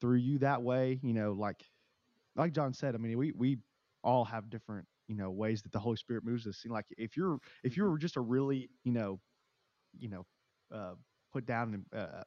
[0.00, 1.00] through you that way.
[1.02, 1.64] You know, like
[2.36, 3.58] like John said, I mean, we we
[4.02, 6.62] all have different you know ways that the Holy Spirit moves us.
[6.64, 9.20] And like if you're if you're just a really you know
[9.98, 10.26] you know
[10.74, 10.94] uh,
[11.32, 12.22] put down and uh,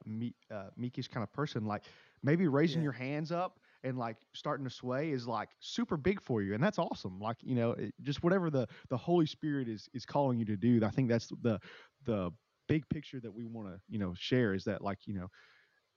[0.54, 1.84] uh, meekish kind of person, like
[2.24, 2.86] maybe raising Yeah.
[2.86, 6.64] your hands up and like starting to sway is like super big for you, and
[6.64, 7.20] that's awesome.
[7.20, 10.58] Like you know, it, just whatever the the Holy Spirit is is calling you to
[10.58, 10.84] do.
[10.86, 11.60] I think that's the
[12.06, 12.32] the
[12.68, 15.28] big picture that we want to you know share is that like you know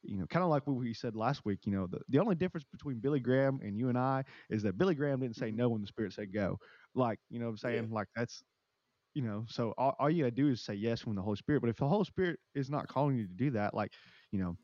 [0.02, 2.34] you know, kind of like what we said last week, you know, the, the only
[2.34, 5.56] difference between Billy Graham and you and I is that Billy Graham didn't say Mhm.
[5.56, 6.58] no when the Spirit said go.
[6.94, 7.90] Like, you know what I'm saying?
[7.90, 7.94] Yeah.
[7.94, 8.42] Like, that's,
[9.14, 11.36] you know, so all, all you got to do is say yes when the Holy
[11.36, 11.60] Spirit.
[11.60, 13.92] But if the Holy Spirit is not calling you to do that, like,
[14.30, 14.56] you know,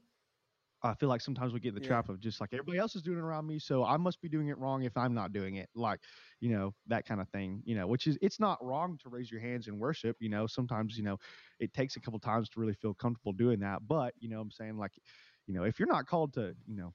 [0.87, 1.83] I feel like sometimes we get in the Yeah.
[1.83, 4.29] trap of just like everybody else is doing it around me, so I must be
[4.29, 5.69] doing it wrong if I'm not doing it.
[5.75, 6.01] Like,
[6.41, 7.63] you know, that kind of thing.
[7.65, 10.17] You know, which is it's not wrong to raise your hands in worship.
[10.21, 11.19] You know, sometimes you know
[11.59, 13.87] it takes a couple times to really feel comfortable doing that.
[13.87, 14.99] But you know, I'm saying like,
[15.47, 16.95] you know, if you're not called to, you know,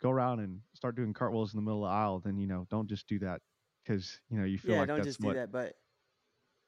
[0.00, 2.66] go around and start doing cartwheels in the middle of the aisle, then you know,
[2.70, 3.42] don't just do that
[3.84, 5.32] because you know you feel yeah, like don't that's just what.
[5.32, 5.52] do that.
[5.52, 5.80] But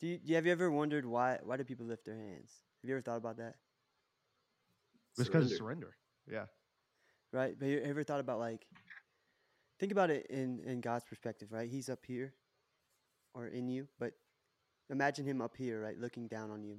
[0.01, 2.65] do you, do you have you ever wondered why why do people lift their hands?
[2.83, 3.57] Have you ever thought about that?
[5.19, 5.97] It's because of surrender.
[6.31, 6.47] Yeah.
[7.33, 7.57] Right?
[7.59, 8.67] But you ever thought about like
[9.79, 11.69] think about it in in God's perspective, right?
[11.69, 12.35] He's up here
[13.35, 14.13] or in you, but
[14.91, 16.79] imagine him up here, right, looking down on you.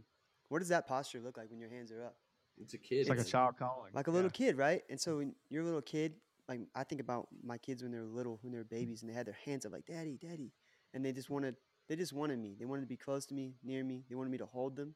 [0.49, 2.15] What does that posture look like when your hands are up?
[2.57, 2.99] It's a kid.
[2.99, 3.91] It's like a child calling.
[3.93, 4.81] like a little kid, right?
[4.89, 6.15] And so when you're a little kid,
[6.47, 9.11] like I think about my kids when they were little, when they were babies, and
[9.11, 10.51] they had their hands up like "Daddy, Daddy,"
[10.93, 11.55] and they just wanted,
[11.87, 12.55] they just wanted me.
[12.57, 14.05] They wanted to be close to me, near me.
[14.09, 14.95] They wanted me to hold them,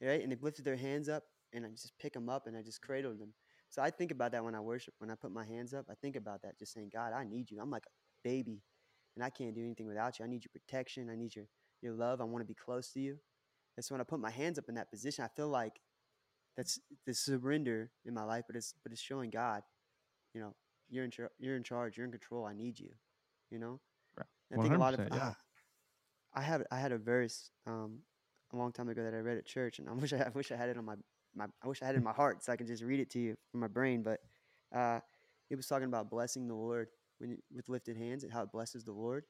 [0.00, 0.20] right?
[0.22, 2.82] And they lifted their hands up, and I just pick them up and I just
[2.82, 3.34] cradled them.
[3.70, 4.94] So I think about that when I worship.
[4.98, 7.50] When I put my hands up, I think about that, just saying, God, I need
[7.50, 7.60] you.
[7.60, 8.62] I'm like a baby,
[9.16, 10.24] and I can't do anything without you.
[10.24, 11.08] I need your protection.
[11.10, 11.46] I need your
[11.80, 12.20] your love.
[12.20, 13.16] I want to be close to you.
[13.76, 15.80] And so when I put my hands up in that position, I feel like
[16.56, 19.62] that's the surrender in my life, but it's but it's showing God,
[20.34, 20.54] you know,
[20.88, 22.44] you're in char- you're in charge, you're in control.
[22.44, 22.90] I need you,
[23.50, 23.80] you know.
[24.16, 24.26] Right.
[24.52, 25.32] I think a lot of 100%, yeah.
[26.34, 28.00] I, I had I had a verse um,
[28.52, 30.50] a long time ago that I read at church, and I wish I, I wish
[30.50, 30.96] I had it on my,
[31.34, 33.10] my I wish I had it in my heart so I could just read it
[33.10, 34.02] to you from my brain.
[34.02, 34.20] But
[34.74, 35.00] uh,
[35.50, 38.52] it was talking about blessing the Lord when you, with lifted hands and how it
[38.52, 39.24] blesses the Lord.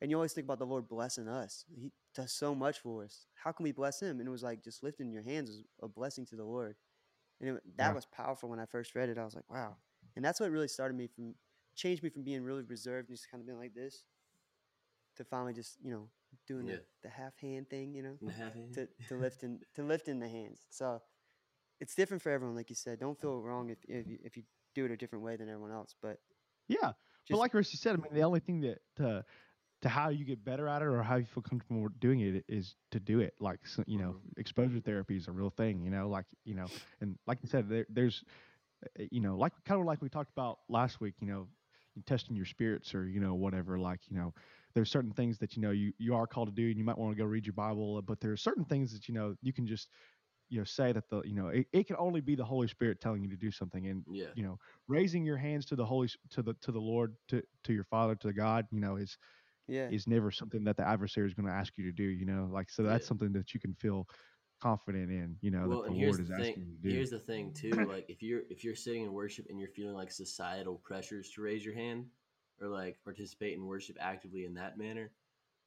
[0.00, 1.64] And you always think about the Lord blessing us.
[1.78, 3.26] He does so much for us.
[3.34, 4.18] How can we bless Him?
[4.18, 6.74] And it was like just lifting your hands is a blessing to the Lord.
[7.40, 7.92] And it, that Yeah.
[7.94, 9.18] was powerful when I first read it.
[9.18, 9.76] I was like, wow.
[10.16, 11.34] And that's what really started me from,
[11.76, 14.04] changed me from being really reserved and just kind of being like this
[15.16, 16.08] to finally just, you know,
[16.46, 16.76] doing Yeah.
[16.76, 18.74] the, the half hand thing, you know, And a half hand.
[18.74, 20.66] to, to lift in, to lift in the hands.
[20.70, 21.00] So
[21.82, 22.56] it's different for everyone.
[22.56, 25.24] Like you said, don't feel wrong if, if, you, if you do it a different
[25.24, 25.94] way than everyone else.
[26.00, 26.18] But
[26.68, 26.92] Yeah.
[27.26, 29.24] just, but like Rusty said, I mean, the only thing that to
[29.82, 32.76] to how you get better at it or how you feel comfortable doing it is
[32.92, 33.34] to do it.
[33.40, 34.38] Like you know, Mhm.
[34.38, 35.82] exposure therapy is a real thing.
[35.82, 36.70] You know, like you know,
[37.00, 38.24] and like you said, there, there's
[38.98, 41.14] uh, you know, like kind of like we talked about last week.
[41.20, 41.48] You know,
[42.06, 43.78] testing your spirits or you know whatever.
[43.78, 44.32] Like you know,
[44.74, 46.98] there's certain things that you know you you are called to do, and you might
[46.98, 48.00] want to go read your Bible.
[48.02, 49.88] But there are certain things that you know you can just
[50.52, 53.00] you know say that the you know it, it can only be the Holy Spirit
[53.00, 54.26] telling you to do something, and yeah.
[54.34, 57.72] you know raising your hands to the holy to the to the lord to to
[57.72, 59.16] your father to god you know is
[59.66, 59.88] yeah.
[59.88, 62.48] is never something that the adversary is going to ask you to do you know
[62.52, 63.08] like so that's Yeah.
[63.08, 64.06] something that you can feel
[64.60, 66.66] confident in you know well, that the lord is the asking thing.
[66.66, 67.70] you to do Here's the thing too.
[67.88, 71.42] Like if you're if you're sitting in worship and you're feeling like societal pressures to
[71.42, 72.06] raise your hand
[72.60, 75.10] or like participate in worship actively in that manner,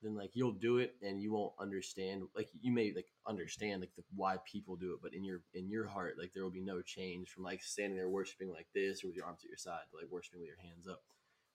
[0.05, 2.23] then like you'll do it and you won't understand.
[2.35, 5.69] Like you may like understand like the, why people do it, but in your in
[5.69, 9.03] your heart, like there will be no change from like standing there worshiping like this
[9.03, 11.01] or with your arms at your side like worshiping with your hands up.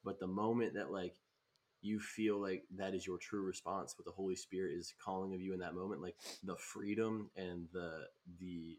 [0.04, 1.14] But the moment that like
[1.82, 5.40] you feel like that is your true response what the holy spirit is calling of
[5.40, 8.06] you in that moment like the freedom and the
[8.38, 8.76] the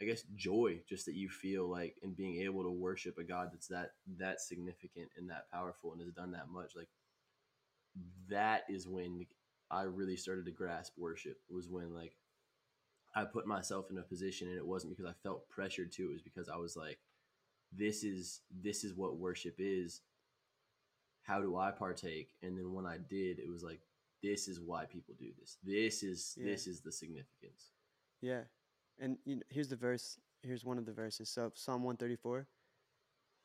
[0.00, 3.48] i guess joy just that you feel like in being able to worship a god
[3.52, 6.88] that's that that significant and that powerful and has done that much like
[8.28, 9.26] that is when
[9.70, 12.16] i really started to grasp worship was when like
[13.14, 16.12] i put myself in a position and it wasn't because i felt pressured to it
[16.12, 16.98] was because i was like
[17.72, 20.02] this is this is what worship is
[21.26, 22.28] how do I partake?
[22.42, 23.80] And then when I did, it was like,
[24.22, 25.58] this is why people do this.
[25.62, 26.46] This is Yeah.
[26.46, 27.72] this is the significance.
[28.20, 28.44] Yeah.
[28.98, 30.18] And you know, here's the verse.
[30.42, 31.28] Here's one of the verses.
[31.28, 32.46] So Psalm 134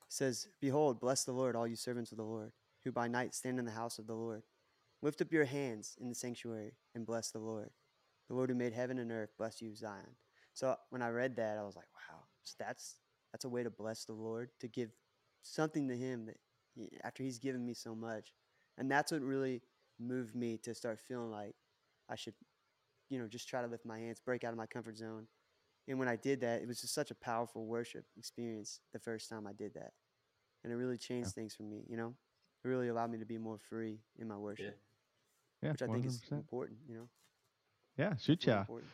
[0.10, 2.52] says, Behold, bless the Lord, all you servants of the Lord,
[2.84, 4.44] who by night stand in the house of the Lord.
[5.02, 7.72] Lift up your hands in the sanctuary and bless the Lord.
[8.30, 10.16] The Lord who made heaven and earth, bless you, Zion.
[10.54, 12.98] So when I read that, I was like, wow, so that's
[13.32, 14.92] that's a way to bless the Lord, to give
[15.44, 16.38] something to him that
[16.76, 18.34] he- after he's given me so much.
[18.78, 19.62] And that's what really
[20.00, 21.56] moved me to start feeling like
[22.10, 22.34] I should,
[23.10, 25.28] you know, just try to lift my hands, break out of my comfort zone,
[25.88, 29.30] And when I did that, it was just such a powerful worship experience the first
[29.30, 29.94] time I did that.
[30.64, 32.16] And it really changed things for me, you know?
[32.64, 34.78] It really allowed me to be more free in my worship,
[35.62, 37.08] Yeah, which I think is important, you know?
[37.98, 38.60] Yeah, shoot Really ya.
[38.62, 38.92] important.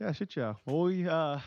[0.00, 0.54] Yeah, shit, yeah.
[0.64, 1.40] Well, we uh,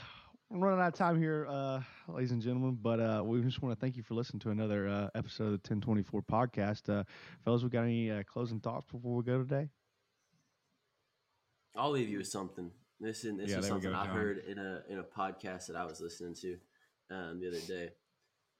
[0.49, 2.77] we're running out of time here, uh, ladies and gentlemen.
[2.81, 5.63] But uh, we just want to thank you for listening to another uh, episode of
[5.63, 7.05] the Ten24 podcast, uh,
[7.45, 7.63] fellas.
[7.63, 9.69] We got any uh, closing thoughts before we go today?
[11.77, 12.71] I'll leave you with something.
[12.99, 15.77] This is this Yeah, is something go, I heard in a in a podcast that
[15.77, 16.57] I was listening to
[17.09, 17.91] um, the other day.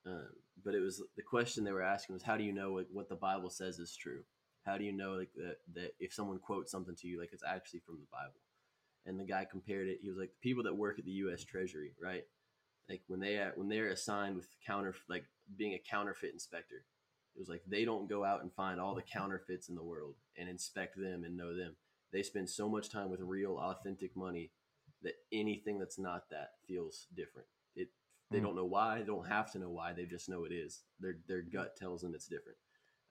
[0.06, 0.30] Um,
[0.64, 3.10] but it was the question they were asking was, how do you know like, what
[3.10, 4.24] the Bible says is true?
[4.66, 7.44] How do you know like that that if someone quotes something to you, like it's
[7.48, 8.42] actually from the Bible?
[9.06, 10.00] And the guy compared it.
[10.04, 11.44] He was like, the people that work at the U.S.
[11.44, 12.24] Treasury, right?
[12.88, 15.26] Like when they when they're assigned with counter like
[15.58, 16.86] being a counterfeit inspector,
[17.36, 20.16] it was like they don't go out and find all the counterfeits in the world
[20.38, 21.76] and inspect them and know them
[22.12, 24.52] they spend so much time with real authentic money
[25.02, 27.48] that anything that's not that feels different
[28.32, 28.46] they Hmm.
[28.46, 30.84] don't know why they don't have to know why they just know it is.
[31.00, 32.58] Their their gut tells them it's different.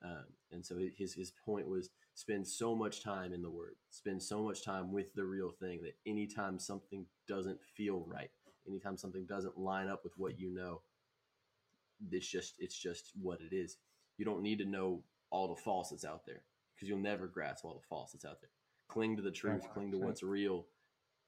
[0.03, 3.75] Um, and so his his point was spend so much time in the word.
[3.91, 8.31] Spend so much time with the real thing that anytime something doesn't feel right
[8.67, 10.81] anytime something doesn't line up with what you know
[12.11, 13.77] it's just it's just what it is.
[14.17, 16.43] You don't need to know all the false that's out there
[16.75, 18.49] because you'll never grasp all the false that's out there.
[18.87, 20.65] Cling to the truth cling to what's real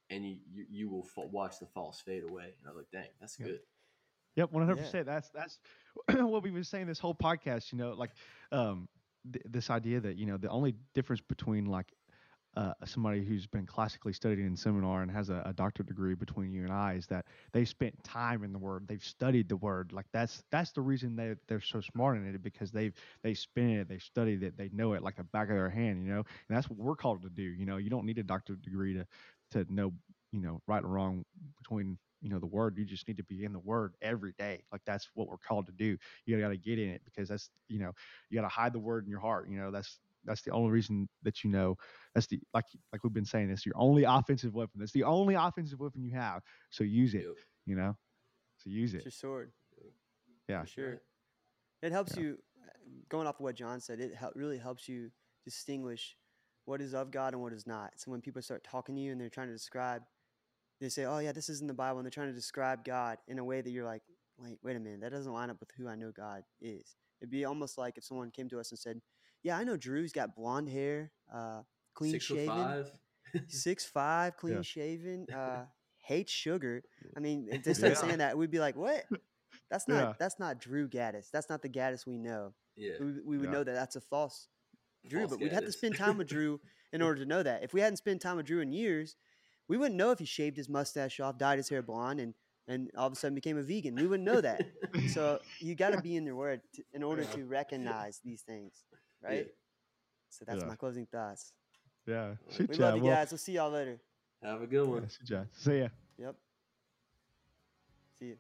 [0.09, 2.43] and you you, you will fa- watch the false fade away.
[2.59, 3.47] And i was like dang that's Yep.
[3.49, 3.59] good
[4.35, 5.05] Yep, one hundred percent.
[5.05, 5.59] That's that's
[6.09, 7.71] what we've been saying this whole podcast.
[7.71, 8.11] You know, like
[8.51, 8.87] um,
[9.31, 11.87] th- this idea that you know the only difference between like
[12.55, 16.53] uh, somebody who's been classically studied in seminar and has a, a doctorate degree between
[16.53, 18.87] you and I is that they've spent time in the word.
[18.87, 19.91] They've studied the word.
[19.91, 23.71] Like that's that's the reason they they're so smart in it because they've they spent
[23.71, 26.03] it, they've studied it, they know it like the back of their hand.
[26.05, 27.43] You know, and that's what we're called to do.
[27.43, 29.05] You know, you don't need a doctorate degree to
[29.51, 29.93] to know
[30.31, 31.25] you know right and wrong
[31.57, 34.63] between you know the word you just need to be in the word every day
[34.71, 37.51] like that's what we're called to do you got to get in it because that's
[37.69, 37.91] you know
[38.29, 40.71] you got to hide the word in your heart you know that's that's the only
[40.71, 41.75] reason that you know
[42.15, 45.35] that's the like like we've been saying this your only offensive weapon that's the only
[45.35, 47.25] offensive weapon you have so use it
[47.65, 47.95] you know
[48.57, 49.51] so use It's it your sword.
[50.49, 51.01] yeah For sure.
[51.81, 52.23] It helps Yeah.
[52.23, 52.37] you,
[53.09, 55.11] going off of what John said, it really helps you
[55.45, 56.17] distinguish
[56.65, 57.93] what is of God and what is not.
[57.97, 60.03] So when people start talking to you and they're trying to describe,
[60.83, 63.17] they say, oh, yeah, this is in the Bible, and they're trying to describe God
[63.27, 64.01] in a way that you're like,
[64.37, 66.95] wait, wait a minute, that doesn't line up with who I know God is.
[67.21, 68.99] It'd be almost like if someone came to us and said,
[69.43, 71.61] yeah, I know Drew's got blonde hair, uh,
[71.93, 72.85] clean six five, shaven, five
[73.47, 74.61] six five, clean Yeah.
[74.61, 75.65] shaven, uh,
[76.05, 76.83] hates sugar.
[77.15, 77.99] I mean, if they start Yeah.
[77.99, 79.05] saying that, we'd be like, "What?
[79.69, 80.13] That's not Yeah.
[80.19, 81.29] that's not Drew Gaddis.
[81.31, 83.51] That's not the Gaddis we know." yeah We, we would Yeah.
[83.51, 84.47] know that that's a false
[85.07, 86.59] Drew, False but we'd have to spend time with Drew
[86.93, 87.63] in order to know that.
[87.63, 89.15] If we hadn't spent time with Drew in years,
[89.67, 92.33] we wouldn't know if he shaved his mustache off, dyed his hair blonde, and
[92.67, 93.95] and all of a sudden became a vegan.
[93.95, 94.61] We wouldn't know that.
[95.09, 97.35] So you got to be in your word to, in order Yeah.
[97.35, 98.85] to recognize these things,
[99.21, 99.47] right?
[100.29, 100.67] So that's Yeah.
[100.69, 101.51] my closing thoughts.
[102.07, 102.85] yeah We shoot We ya.
[102.85, 103.31] love you Well, guys.
[103.31, 103.99] We'll see y'all later.
[104.41, 105.87] have a good one yeah, see ya
[106.17, 106.35] Yep.
[108.19, 108.37] See you.